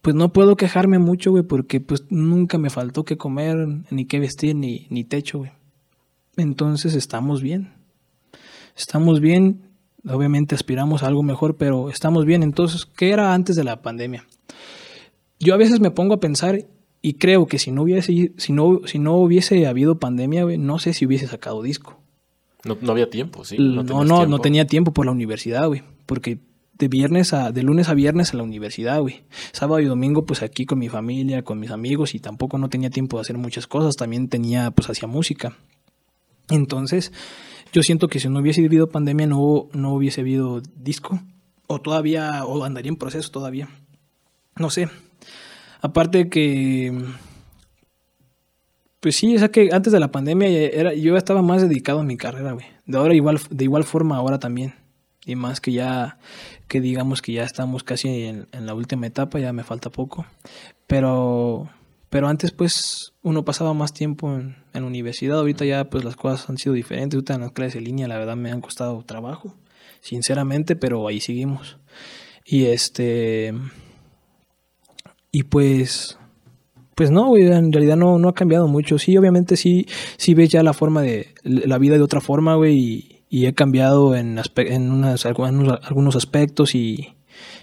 [0.00, 3.58] pues no puedo quejarme mucho, güey, porque pues nunca me faltó que comer,
[3.90, 5.50] ni que vestir, ni, ni techo, güey.
[6.38, 7.74] Entonces estamos bien.
[8.74, 9.68] Estamos bien.
[10.08, 12.42] Obviamente aspiramos a algo mejor, pero estamos bien.
[12.42, 14.24] Entonces, ¿qué era antes de la pandemia?
[15.38, 16.64] Yo a veces me pongo a pensar
[17.02, 20.78] y creo que si no hubiese, si no, si no hubiese habido pandemia, güey, no
[20.78, 22.00] sé si hubiese sacado disco.
[22.64, 23.56] No, había tiempo, sí.
[23.58, 25.82] No, no, no, tenía tiempo por la universidad, güey.
[26.04, 26.38] Porque
[26.74, 29.22] de viernes a, de lunes a viernes a la universidad, güey.
[29.52, 32.90] Sábado y domingo, pues aquí con mi familia, con mis amigos, y tampoco no tenía
[32.90, 33.96] tiempo de hacer muchas cosas.
[33.96, 35.56] También tenía, pues, hacía música.
[36.50, 37.12] Entonces,
[37.72, 41.20] yo siento que si no hubiese habido pandemia, no, no hubiese habido disco.
[41.68, 43.68] O todavía, o andaría en proceso todavía.
[44.56, 44.88] No sé.
[45.80, 46.92] Aparte que
[49.06, 52.16] pues sí, sea que antes de la pandemia era, yo estaba más dedicado a mi
[52.16, 52.66] carrera, güey.
[52.86, 54.74] De ahora igual, de igual forma ahora también.
[55.24, 56.18] Y más que ya,
[56.66, 60.26] que digamos que ya estamos casi en, la última etapa, ya me falta poco.
[60.88, 61.70] Pero,
[62.10, 66.58] pero antes pues uno pasaba más tiempo en, universidad, ahorita ya pues las cosas han
[66.58, 67.16] sido diferentes.
[67.16, 69.54] Ahorita en las clases en línea la verdad me han costado trabajo,
[70.00, 71.78] sinceramente, pero ahí seguimos.
[72.44, 73.54] Y este...
[75.30, 76.18] Y pues
[76.96, 78.98] pues no, en realidad no, no ha cambiado mucho.
[78.98, 82.78] Sí, obviamente sí, sí ves ya la forma de la vida de otra forma, güey,
[82.78, 87.14] y, y he cambiado en, en unas, algunos, algunos aspectos y,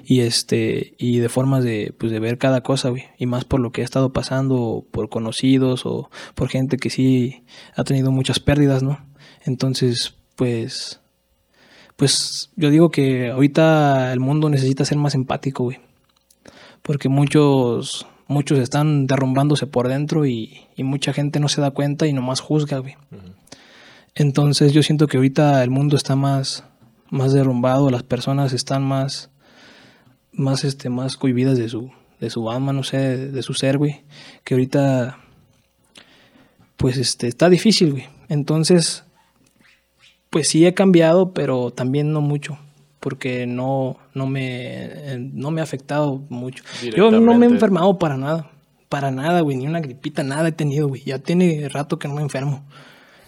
[0.06, 3.60] y este y de formas de, pues, de ver cada cosa, güey, y más por
[3.60, 7.44] lo que ha estado pasando, por conocidos o por gente que sí
[7.76, 9.00] ha tenido muchas pérdidas, ¿no?
[9.46, 11.02] Entonces, pues
[11.96, 15.80] pues yo digo que ahorita el mundo necesita ser más empático, güey.
[16.84, 22.14] Porque muchos muchos están derrumbándose por dentro y, mucha gente no se da cuenta y
[22.14, 22.96] nomás juzga, güey.
[24.16, 26.66] Entonces yo siento que ahorita el mundo está más,
[27.10, 29.30] más derrumbado, las personas están más,
[30.32, 34.04] más, este, más cohibidas de su, de su alma, no sé, de, su ser, güey.
[34.44, 35.20] Que ahorita,
[36.78, 38.06] pues, este, está difícil, güey.
[38.30, 39.04] Entonces,
[40.30, 42.58] pues sí he cambiado, pero también no mucho
[43.04, 46.64] porque no, no, me, no me ha afectado mucho.
[46.96, 48.50] Yo no me he enfermado para nada,
[48.88, 51.04] para nada, güey, ni una gripita, nada he tenido, güey.
[51.04, 52.64] Ya tiene rato que no me enfermo.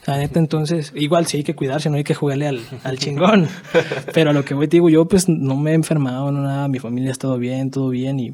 [0.05, 3.49] La neta, entonces, igual sí hay que cuidarse, no hay que jugarle al, al chingón.
[4.13, 6.69] Pero a lo que voy, te digo, yo pues no me he enfermado, no nada,
[6.69, 8.33] mi familia ha estado bien, todo bien y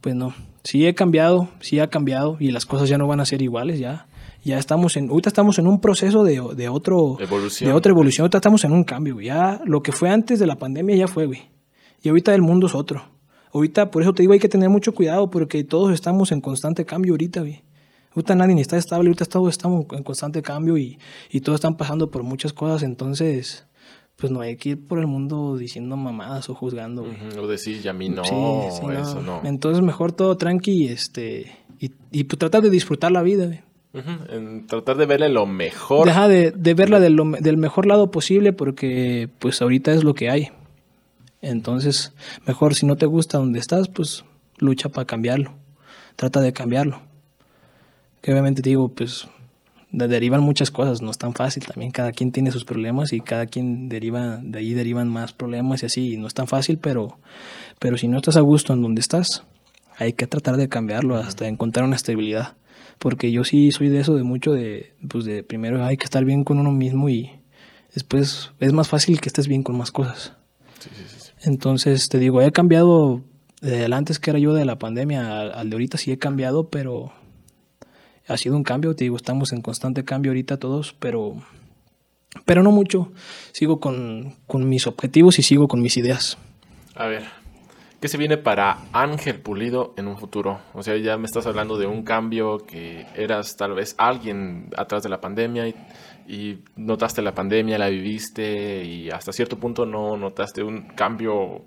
[0.00, 0.34] pues no.
[0.64, 3.78] Sí he cambiado, sí ha cambiado y las cosas ya no van a ser iguales
[3.78, 4.06] ya.
[4.44, 7.70] Ya estamos en, ahorita estamos en un proceso de, de otro, Evolución.
[7.70, 9.26] de otra evolución, ahorita estamos en un cambio, güey.
[9.26, 11.48] Ya lo que fue antes de la pandemia ya fue, güey.
[12.02, 13.04] Y ahorita el mundo es otro.
[13.52, 16.84] Ahorita, por eso te digo, hay que tener mucho cuidado porque todos estamos en constante
[16.84, 17.62] cambio ahorita, güey.
[18.14, 20.98] Ahorita nadie ni está estable, ahorita todos estamos en constante cambio y,
[21.30, 23.66] y todos están pasando por muchas cosas, entonces,
[24.16, 27.16] pues no hay que ir por el mundo diciendo mamadas o juzgando, güey.
[27.38, 28.34] O decir, ya a mí no, Sí,
[28.80, 29.40] sí, eso no.
[29.44, 33.60] Entonces mejor todo tranqui este, y, y pues tratar de disfrutar la vida, güey.
[33.94, 36.06] En tratar de verle lo mejor.
[36.06, 40.14] Deja de, de verla del, lo- del mejor lado posible porque pues ahorita es lo
[40.14, 40.48] que hay.
[41.40, 42.12] Entonces,
[42.46, 44.24] mejor si no te gusta donde estás, pues
[44.58, 45.52] lucha para cambiarlo.
[46.16, 47.00] Trata de cambiarlo.
[48.20, 49.26] Que obviamente te digo, pues
[49.90, 51.90] de- derivan muchas cosas, no es tan fácil también.
[51.90, 55.86] Cada quien tiene sus problemas y cada quien deriva, de ahí derivan más problemas y
[55.86, 56.16] así.
[56.16, 57.18] no es tan fácil, pero,
[57.78, 59.42] pero si no estás a gusto en donde estás,
[59.98, 62.54] hay que tratar de cambiarlo hasta encontrar una estabilidad.
[62.98, 66.24] Porque yo sí soy de eso, de mucho de, pues de primero hay que estar
[66.24, 67.32] bien con uno mismo y
[67.94, 70.34] después es más fácil que estés bien con más cosas.
[70.78, 71.30] Sí, sí, sí, sí.
[71.42, 73.22] Entonces, te digo, he cambiado
[73.60, 76.68] del antes que era yo de la pandemia al, al de ahorita, sí he cambiado,
[76.68, 77.12] pero
[78.28, 81.36] ha sido un cambio, te digo, estamos en constante cambio ahorita todos, pero,
[82.44, 83.12] pero no mucho.
[83.52, 86.38] Sigo con, con mis objetivos y sigo con mis ideas.
[86.94, 87.24] A ver,
[88.02, 90.60] ¿qué se viene para Ángel Pulido en un futuro?
[90.74, 95.04] O sea, ya me estás hablando de un cambio que eras tal vez alguien atrás
[95.04, 95.68] de la pandemia
[96.26, 101.64] y, notaste la pandemia, la viviste y hasta cierto punto no notaste un cambio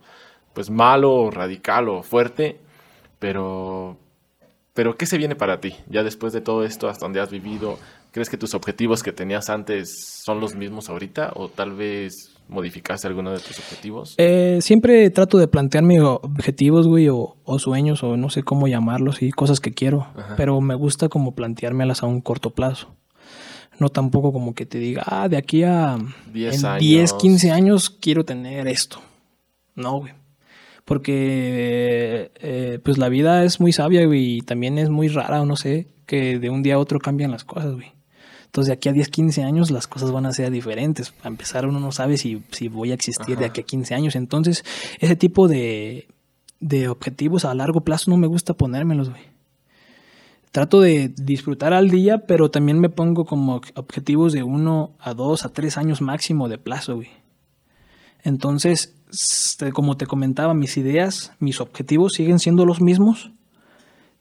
[0.54, 2.60] pues malo, radical o fuerte,
[3.18, 3.98] pero
[4.74, 5.74] pero ¿qué se viene para ti?
[5.88, 7.80] Ya después de todo esto, hasta donde has vivido,
[8.12, 13.08] ¿crees que tus objetivos que tenías antes son los mismos ahorita o tal vez modificaste
[13.08, 14.16] alguno de tus objetivos?
[14.18, 19.22] Eh, siempre trato de plantearme objetivos, güey, o, o sueños, o no sé cómo llamarlos,
[19.22, 20.36] y cosas que quiero, Ajá.
[20.38, 22.96] pero me gusta como planteármelas a un corto plazo.
[23.80, 25.98] No tampoco como que te diga, ah, de aquí a
[26.32, 26.80] 10 en años.
[26.80, 29.02] 10, 15 años quiero tener esto.
[29.76, 30.14] No, güey.
[30.86, 35.46] Porque eh, pues la vida es muy sabia, güey, y también es muy rara, o
[35.46, 37.95] no sé, que de un día a otro cambian las cosas, güey.
[38.56, 41.14] Entonces de aquí a 10, 15 años las cosas van a ser diferentes.
[41.24, 44.16] A empezar uno no sabe si, si voy a existir de aquí a 15 años.
[44.16, 44.64] Entonces
[45.01, 46.08] ese tipo de,
[46.62, 49.24] de objetivos a largo plazo no me gusta ponérmelos, güey.
[50.53, 55.43] Trato de disfrutar al día, pero también me pongo como objetivos de uno a dos
[55.43, 57.10] a tres años máximo de plazo, güey.
[58.24, 58.95] Entonces,
[59.74, 63.34] como te comentaba, mis ideas, mis objetivos siguen siendo los mismos,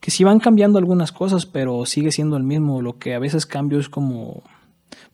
[0.04, 2.82] que sí van cambiando algunas cosas, pero sigue siendo el mismo.
[2.82, 4.42] Lo que a veces cambio es como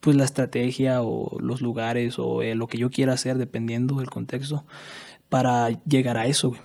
[0.01, 4.09] pues la estrategia o los lugares o eh, lo que yo quiera hacer dependiendo del
[4.09, 4.65] contexto
[5.29, 6.61] para llegar a eso, güey.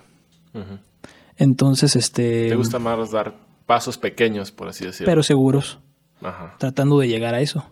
[1.37, 3.33] Entonces, este ¿Te gusta más dar
[3.65, 5.09] pasos pequeños, por así decirlo?
[5.09, 5.79] pero seguros,
[6.21, 6.53] Ajá.
[6.59, 7.63] tratando de llegar a eso.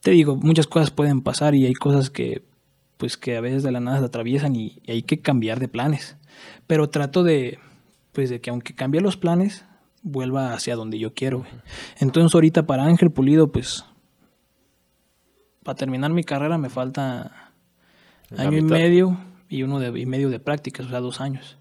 [0.00, 2.42] Te digo, muchas cosas pueden pasar y hay cosas que
[2.96, 5.68] pues que a veces de la nada se atraviesan y, y hay que cambiar de
[5.68, 6.16] planes.
[6.66, 7.60] Pero trato de
[8.12, 9.64] pues de que aunque cambie los planes,
[10.02, 11.38] vuelva hacia donde yo quiero.
[11.38, 11.50] güey.
[11.98, 13.84] Entonces ahorita para Ángel Pulido, pues
[15.62, 17.52] para terminar mi carrera me falta
[18.30, 21.58] La año y medio y uno de, y medio de prácticas, o sea, dos años.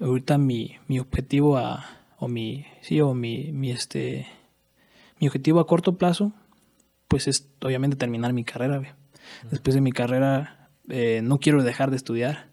[0.00, 1.84] Ahorita mi, mi objetivo a,
[2.18, 4.26] o mi, sí, o mi, mi, este,
[5.20, 6.32] mi objetivo a corto plazo,
[7.08, 8.78] pues es obviamente terminar mi carrera.
[8.78, 8.90] güey.
[9.50, 12.48] Después de mi carrera, eh, no quiero dejar de estudiar.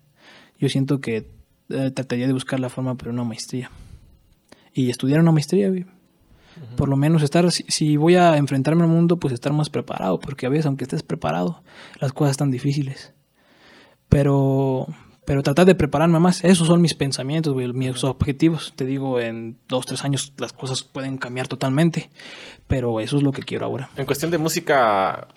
[0.59, 1.36] Yo siento que
[1.69, 3.71] eh, trataría de buscar la forma para una maestría.
[4.73, 5.85] Y estudiar una maestría, güey.
[6.75, 10.19] Por lo menos estar, si, si voy a enfrentarme al mundo, pues estar más preparado,
[10.19, 11.61] porque a veces, aunque estés preparado,
[11.99, 13.13] las cosas están difíciles.
[14.09, 14.87] Pero,
[15.27, 18.71] pero tratar de prepararme más, esos son mis pensamientos, mis objetivos.
[18.77, 22.09] Te digo, en dos, tres años las cosas pueden cambiar totalmente,
[22.65, 23.89] pero eso es lo que quiero ahora.
[23.97, 25.27] En cuestión de música,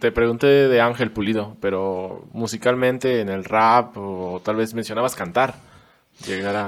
[0.00, 5.54] te pregunté de Ángel Pulido, pero musicalmente en el rap o tal vez mencionabas cantar.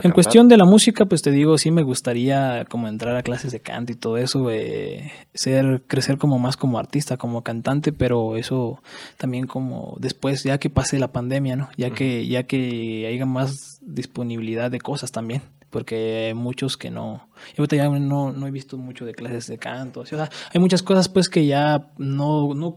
[0.02, 3.52] En cuestión de la música, pues te digo, sí me gustaría como entrar a clases
[3.52, 8.36] de canto y todo eso, eh, ser, crecer como más como artista, como cantante, pero
[8.36, 8.80] eso
[9.18, 11.68] también como después, ya que pase la pandemia, ¿no?
[11.76, 15.42] Ya que, ya que haya más disponibilidad de cosas también.
[15.70, 17.28] Porque hay muchos que no.
[17.56, 20.00] Yo ahorita ya no, no he visto mucho de clases de canto.
[20.00, 22.76] O sea, hay muchas cosas pues que ya no, no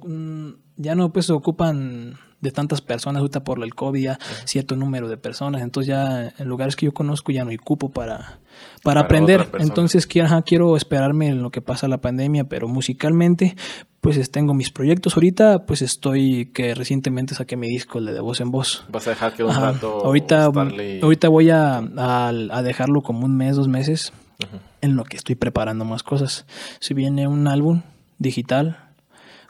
[0.78, 5.18] ya no pues ocupan de tantas personas, ahorita por el COVID ya cierto número de
[5.18, 8.40] personas, entonces ya en lugares que yo conozco ya no hay cupo para,
[8.84, 13.56] para, aprender, entonces quiero, quiero esperarme en lo que pasa la pandemia, pero musicalmente
[14.06, 15.16] pues tengo mis proyectos.
[15.16, 18.86] Ahorita, pues estoy que recientemente saqué mi disco, el de, voz en voz.
[18.90, 23.56] ¿Vas a dejar que un rato ahorita, ahorita voy a, a, dejarlo como un mes,
[23.56, 24.14] dos meses,
[24.82, 26.46] en lo que estoy preparando más cosas.
[26.80, 27.82] Si viene un álbum
[28.20, 28.85] digital,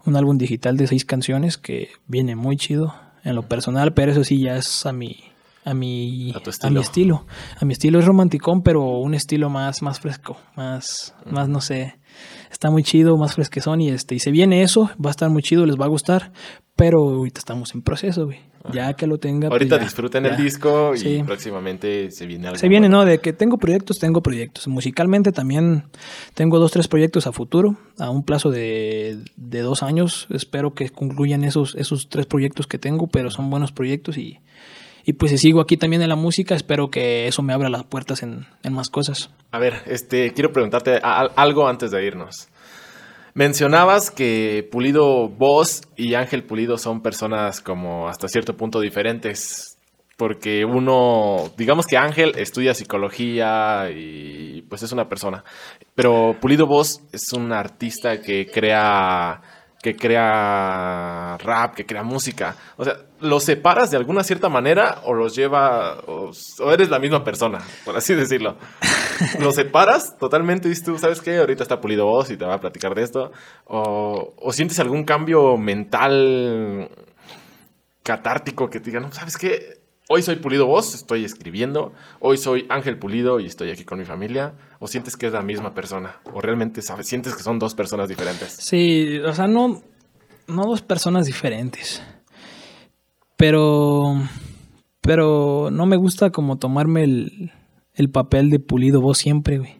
[0.05, 4.23] un álbum digital de seis canciones que viene muy chido en lo personal, pero eso
[4.23, 5.23] sí ya es a mi
[5.65, 7.25] a mi a, mi estilo.
[7.59, 11.97] A mi estilo es romanticón, pero un estilo más más fresco, más más no sé,
[12.51, 15.41] está muy chido, más fresquezón y este y se viene eso, va a estar muy
[15.41, 16.31] chido, les va a gustar,
[16.75, 18.39] pero ahorita estamos en proceso, güey.
[18.73, 19.49] Ya que lo tenga.
[19.49, 22.57] Pues ahorita disfruten el disco y próximamente se viene algo.
[22.57, 23.05] Se viene, ¿no?
[23.05, 24.67] De que tengo proyectos, tengo proyectos.
[24.67, 25.83] Musicalmente también
[26.33, 30.25] tengo dos, tres proyectos a futuro, a un plazo de, de dos años.
[30.31, 34.39] Espero que concluyan esos, esos tres proyectos que tengo, pero son buenos proyectos y,
[35.05, 37.83] y pues si sigo aquí también en la música, espero que eso me abra las
[37.83, 39.29] puertas en, en más cosas.
[39.51, 42.49] A ver, este, quiero preguntarte algo antes de irnos.
[43.35, 49.77] Mencionabas que Pulido Voz y Ángel Pulido son personas como hasta cierto punto diferentes.
[50.17, 55.43] Porque uno, digamos que Ángel estudia psicología y pues es una persona.
[55.93, 59.41] Pero Pulido Voz es un artista que crea
[59.85, 62.55] que crea rap, que crea música.
[62.75, 66.31] O sea, ¿los separas de alguna cierta manera o los lleva, o,
[66.71, 68.57] eres la misma persona, por así decirlo?
[69.39, 70.69] ¿Los separas totalmente?
[70.69, 71.37] Dices tú, ¿sabes qué?
[71.37, 73.31] Ahorita está pulido vos y te va a platicar de esto.
[73.65, 76.89] ¿O, o sientes algún cambio mental
[78.01, 79.85] catártico que te diga, no, ¿sabes qué?
[80.07, 81.91] Hoy soy Pulido Voz, estoy escribiendo.
[82.19, 84.53] Hoy soy Ángel Pulido y estoy aquí con mi familia.
[84.85, 86.17] ¿O sientes que es la misma persona?
[86.31, 88.51] ¿O realmente sabes, sientes que son dos personas diferentes?
[88.51, 89.81] Sí, o sea, no,
[90.45, 92.03] no dos personas diferentes.
[93.35, 94.13] Pero,
[95.01, 97.51] pero no me gusta como tomarme el,
[97.95, 99.75] el papel de Pulido Voz siempre, güey.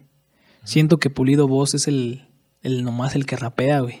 [0.64, 2.26] Siento que Pulido Voz es el,
[2.62, 4.00] el nomás el que rapea, güey.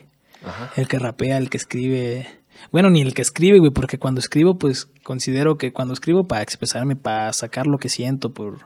[0.74, 2.26] El que rapea, el que escribe
[2.72, 6.42] bueno, ni el que escribe, güey, porque cuando escribo, pues considero que cuando escribo para
[6.42, 8.58] expresarme, para sacar lo que siento por,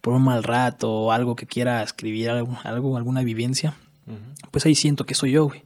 [0.00, 3.74] por un mal rato o algo que quiera escribir, algo, alguna vivencia,
[4.50, 5.64] pues ahí siento que soy yo, güey.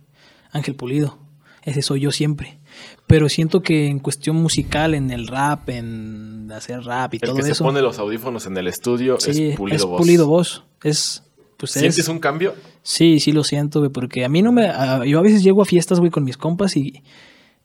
[0.51, 1.19] Ángel Pulido.
[1.63, 2.59] Ese soy yo siempre.
[3.07, 7.41] Pero siento que en cuestión musical, en el rap, en hacer rap y todo eso.
[7.41, 10.65] El que se pone los audífonos en el estudio es Pulido es Pulido voz.
[10.83, 11.23] Es
[11.63, 12.57] pues ¿Sientes un cambio?
[12.83, 14.67] Sí, sí lo siento, güey, porque a mí no me...
[15.07, 17.05] yo a veces llego a fiestas, güey, con mis compas y,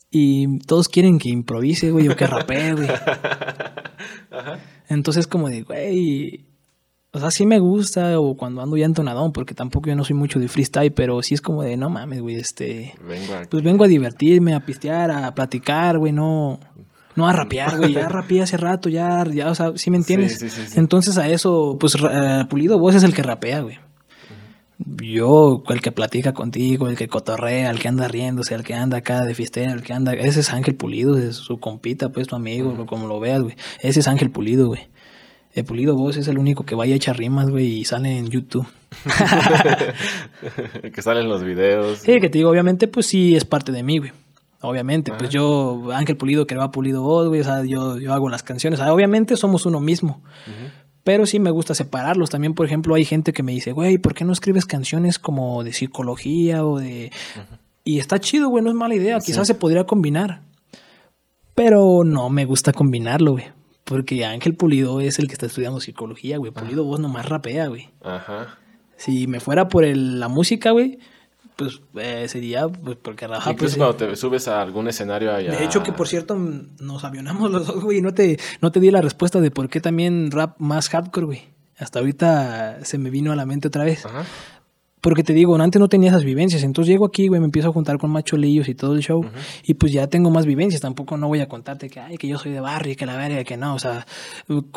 [0.10, 2.88] y todos quieren que improvise, güey, o que rapee, güey.
[4.90, 6.46] Entonces, como de, güey.
[7.12, 10.16] O sea, sí me gusta, o cuando ando ya entonadón, porque tampoco yo no soy
[10.16, 12.94] mucho de freestyle, pero sí es como de, no mames, güey, este.
[13.50, 16.60] Pues vengo a divertirme, a pistear, a platicar, güey, no.
[17.16, 20.38] No a rapear, güey, ya rapeé hace rato, ya, ya, o sea, ¿sí me entiendes?
[20.38, 23.80] Sí, sí, sí, Entonces a eso, pues eh, Pulido Vos es el que rapea, güey
[25.02, 28.98] yo, el que platica contigo, el que cotorrea, el que anda riéndose, el que anda
[28.98, 32.36] acá de fiestera, el que anda, ese es Ángel Pulido, es su compita, pues tu
[32.36, 33.56] amigo, como lo veas, güey.
[33.82, 34.88] Ese es Ángel Pulido, güey.
[35.54, 38.30] El Pulido vos es el único que vaya a echar rimas, güey, y sale en
[38.30, 38.68] YouTube.
[40.94, 42.00] que sale en los videos.
[42.00, 44.12] Sí, que te digo, obviamente, pues sí es parte de mí, güey.
[44.62, 48.30] Obviamente, pues yo, Ángel Pulido, que va Pulido vos, güey, o sea, yo, yo hago
[48.30, 48.80] las canciones.
[48.80, 50.22] obviamente somos uno mismo.
[51.08, 52.30] Pero sí me gusta separarlos.
[52.30, 55.64] También, por ejemplo, hay gente que me dice, güey, ¿por qué no escribes canciones como
[55.64, 57.14] de psicología o de...
[57.86, 59.18] Y está chido, güey, no es mala idea.
[59.20, 60.42] Quizás se podría combinar.
[61.56, 63.46] Pero no me gusta combinarlo, güey.
[63.86, 66.52] Porque Ángel Pulido es el que está estudiando psicología, güey.
[66.52, 67.90] Pulido vos nomás rapea, güey.
[68.02, 68.58] Ajá.
[68.98, 71.00] Si me fuera por la música, güey,
[71.58, 75.52] pues eh, sería pues porque raja pues cuando te subes a algún escenario allá.
[75.52, 78.92] de hecho que por cierto nos avionamos los dos güey no te no te di
[78.92, 81.58] la respuesta de por qué también rap más hardcore güey.
[81.80, 84.04] Hasta ahorita se me vino a la mente otra vez.
[84.04, 84.26] Ajá.
[85.00, 86.64] Porque te digo, antes no tenía esas vivencias.
[86.64, 89.24] Entonces llego aquí, güey, me empiezo a juntar con macholillos y todo el show.
[89.64, 90.82] Y pues ya tengo más vivencias.
[90.82, 93.16] Tampoco no voy a contarte que, ay, que yo soy de barrio y que la
[93.16, 93.76] verga, que no.
[93.76, 94.08] O sea,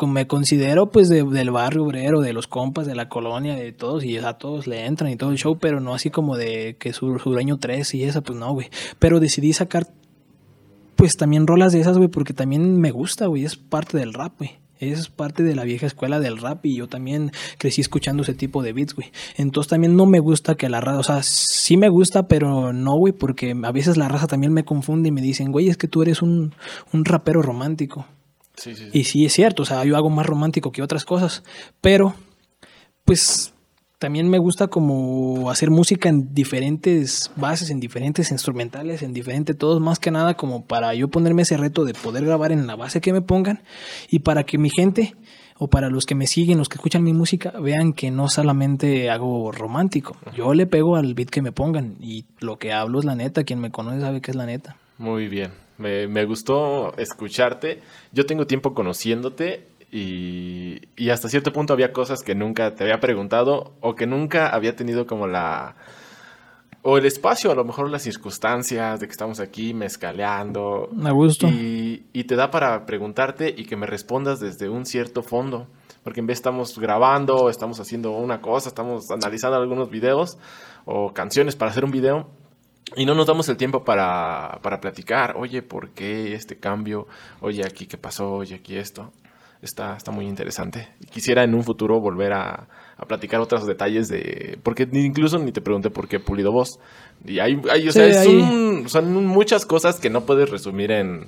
[0.07, 4.03] me considero pues del barrio obrero, de los compas, de la colonia, de todos.
[4.03, 5.57] Y a todos le entran y todo el show.
[5.59, 8.69] Pero no así como de que su sureño 3 y esa, pues no, güey.
[8.99, 9.87] Pero decidí sacar
[10.95, 13.43] pues también rolas de esas, güey, porque también me gusta, güey.
[13.43, 14.59] Es parte del rap, güey.
[14.81, 18.63] Es parte de la vieja escuela del rap y yo también crecí escuchando ese tipo
[18.63, 19.11] de beats, güey.
[19.37, 22.95] Entonces también no me gusta que la raza, o sea, sí me gusta, pero no,
[22.95, 25.87] güey, porque a veces la raza también me confunde y me dicen, güey, es que
[25.87, 26.53] tú eres un,
[26.91, 28.07] un rapero romántico.
[28.55, 31.43] Sí, sí, Y sí es cierto, o sea, yo hago más romántico que otras cosas,
[31.79, 32.15] pero
[33.05, 33.53] pues
[34.01, 39.79] también me gusta como hacer música en diferentes bases, en diferentes instrumentales, en diferentes todos,
[39.79, 42.99] más que nada como para yo ponerme ese reto de poder grabar en la base
[42.99, 43.61] que me pongan
[44.09, 45.13] y para que mi gente
[45.59, 49.11] o para los que me siguen, los que escuchan mi música, vean que no solamente
[49.11, 53.05] hago romántico, yo le pego al beat que me pongan y lo que hablo es
[53.05, 54.77] la neta, quien me conoce sabe que es la neta.
[54.97, 57.81] Muy bien, me, me gustó escucharte,
[58.11, 63.01] yo tengo tiempo conociéndote y, y, hasta cierto punto había cosas que nunca te había
[63.01, 65.75] preguntado o que nunca había tenido como la...
[66.83, 70.89] O el espacio, a lo mejor las circunstancias de que estamos aquí mezcaleando.
[70.93, 71.47] Me gusto.
[71.47, 75.67] Y, y te da para preguntarte y que me respondas desde un cierto fondo.
[76.03, 80.39] Porque en vez estamos grabando, estamos haciendo una cosa, estamos analizando algunos videos
[80.85, 82.29] o canciones para hacer un video
[82.95, 85.35] y no nos damos el tiempo para, para platicar.
[85.37, 87.07] Oye, ¿por qué este cambio?
[87.41, 89.11] Oye, aquí qué pasó, oye, aquí esto
[89.61, 90.87] está, está muy interesante.
[91.11, 94.57] Quisiera en un futuro volver a, a, platicar otros detalles de...
[94.63, 96.79] Porque incluso ni te pregunté por qué Pulido Voz.
[97.25, 101.27] Y hay, hay o sea, son, son, muchas cosas que no puedes resumir en,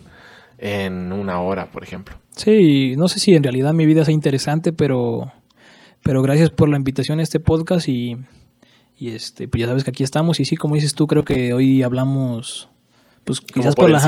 [0.58, 2.16] en una hora, por ejemplo.
[2.36, 5.32] Sí, no sé si en realidad mi vida sea interesante, pero,
[6.02, 8.18] pero gracias por la invitación a este podcast y,
[8.98, 10.40] y este, pues ya sabes que aquí estamos.
[10.40, 12.70] Y sí, como dices tú, creo que hoy hablamos
[13.24, 14.00] pues quizás por, la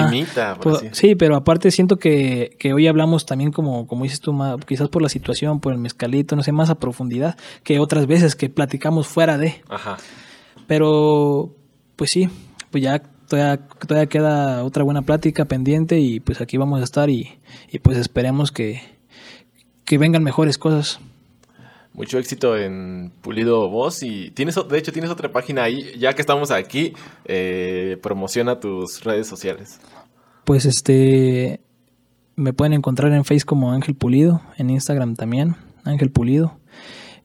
[0.91, 5.01] sí pero aparte siento que, que, hoy hablamos también como como dices tú quizás por
[5.01, 9.07] la situación por el mezcalito no sé más a profundidad que otras veces que platicamos
[9.07, 9.61] fuera de.
[9.69, 9.97] Ajá.
[10.67, 11.55] pero
[11.95, 12.29] pues sí
[12.71, 17.09] pues ya todavía, todavía queda otra buena plática pendiente y pues aquí vamos a estar
[17.09, 17.39] y,
[17.71, 18.81] y pues esperemos que
[19.85, 20.99] que vengan mejores cosas
[21.95, 26.21] mucho éxito en Pulido Voz y tienes, de hecho tienes otra página ahí, ya que
[26.21, 26.93] estamos aquí,
[27.25, 29.79] eh, promociona tus redes sociales.
[30.43, 31.61] Pues este,
[32.35, 36.59] me pueden encontrar en Facebook como Ángel Pulido, en Instagram también, Ángel Pulido.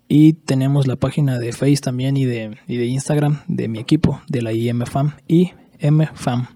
[0.06, 4.20] Y tenemos la página de Face también y de, y de Instagram de mi equipo,
[4.28, 6.48] de la IMFAM, IMFAM.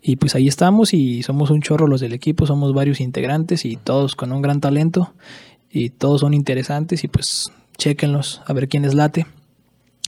[0.00, 3.76] Y pues ahí estamos y somos un chorro los del equipo, somos varios integrantes y
[3.76, 5.14] todos con un gran talento
[5.74, 9.26] y todos son interesantes y pues chequenlos a ver quién es late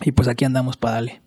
[0.01, 1.21] y pues aquí andamos para darle.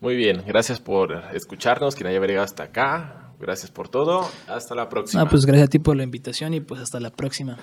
[0.00, 4.88] Muy bien, gracias por escucharnos, quien haya llegado hasta acá, gracias por todo, hasta la
[4.88, 5.28] próxima.
[5.28, 7.56] Pues gracias a ti por la invitación y pues hasta la próxima.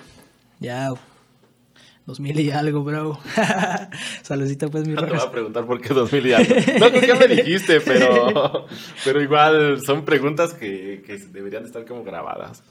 [0.58, 0.88] Ya.
[2.06, 3.18] 2000 y algo, bro.
[4.22, 6.54] Saludita, pues, mi No te voy a preguntar por qué 2000 y algo.
[6.80, 8.66] No que me dijiste, pero,
[9.04, 12.64] pero igual son preguntas que, que deberían estar como grabadas.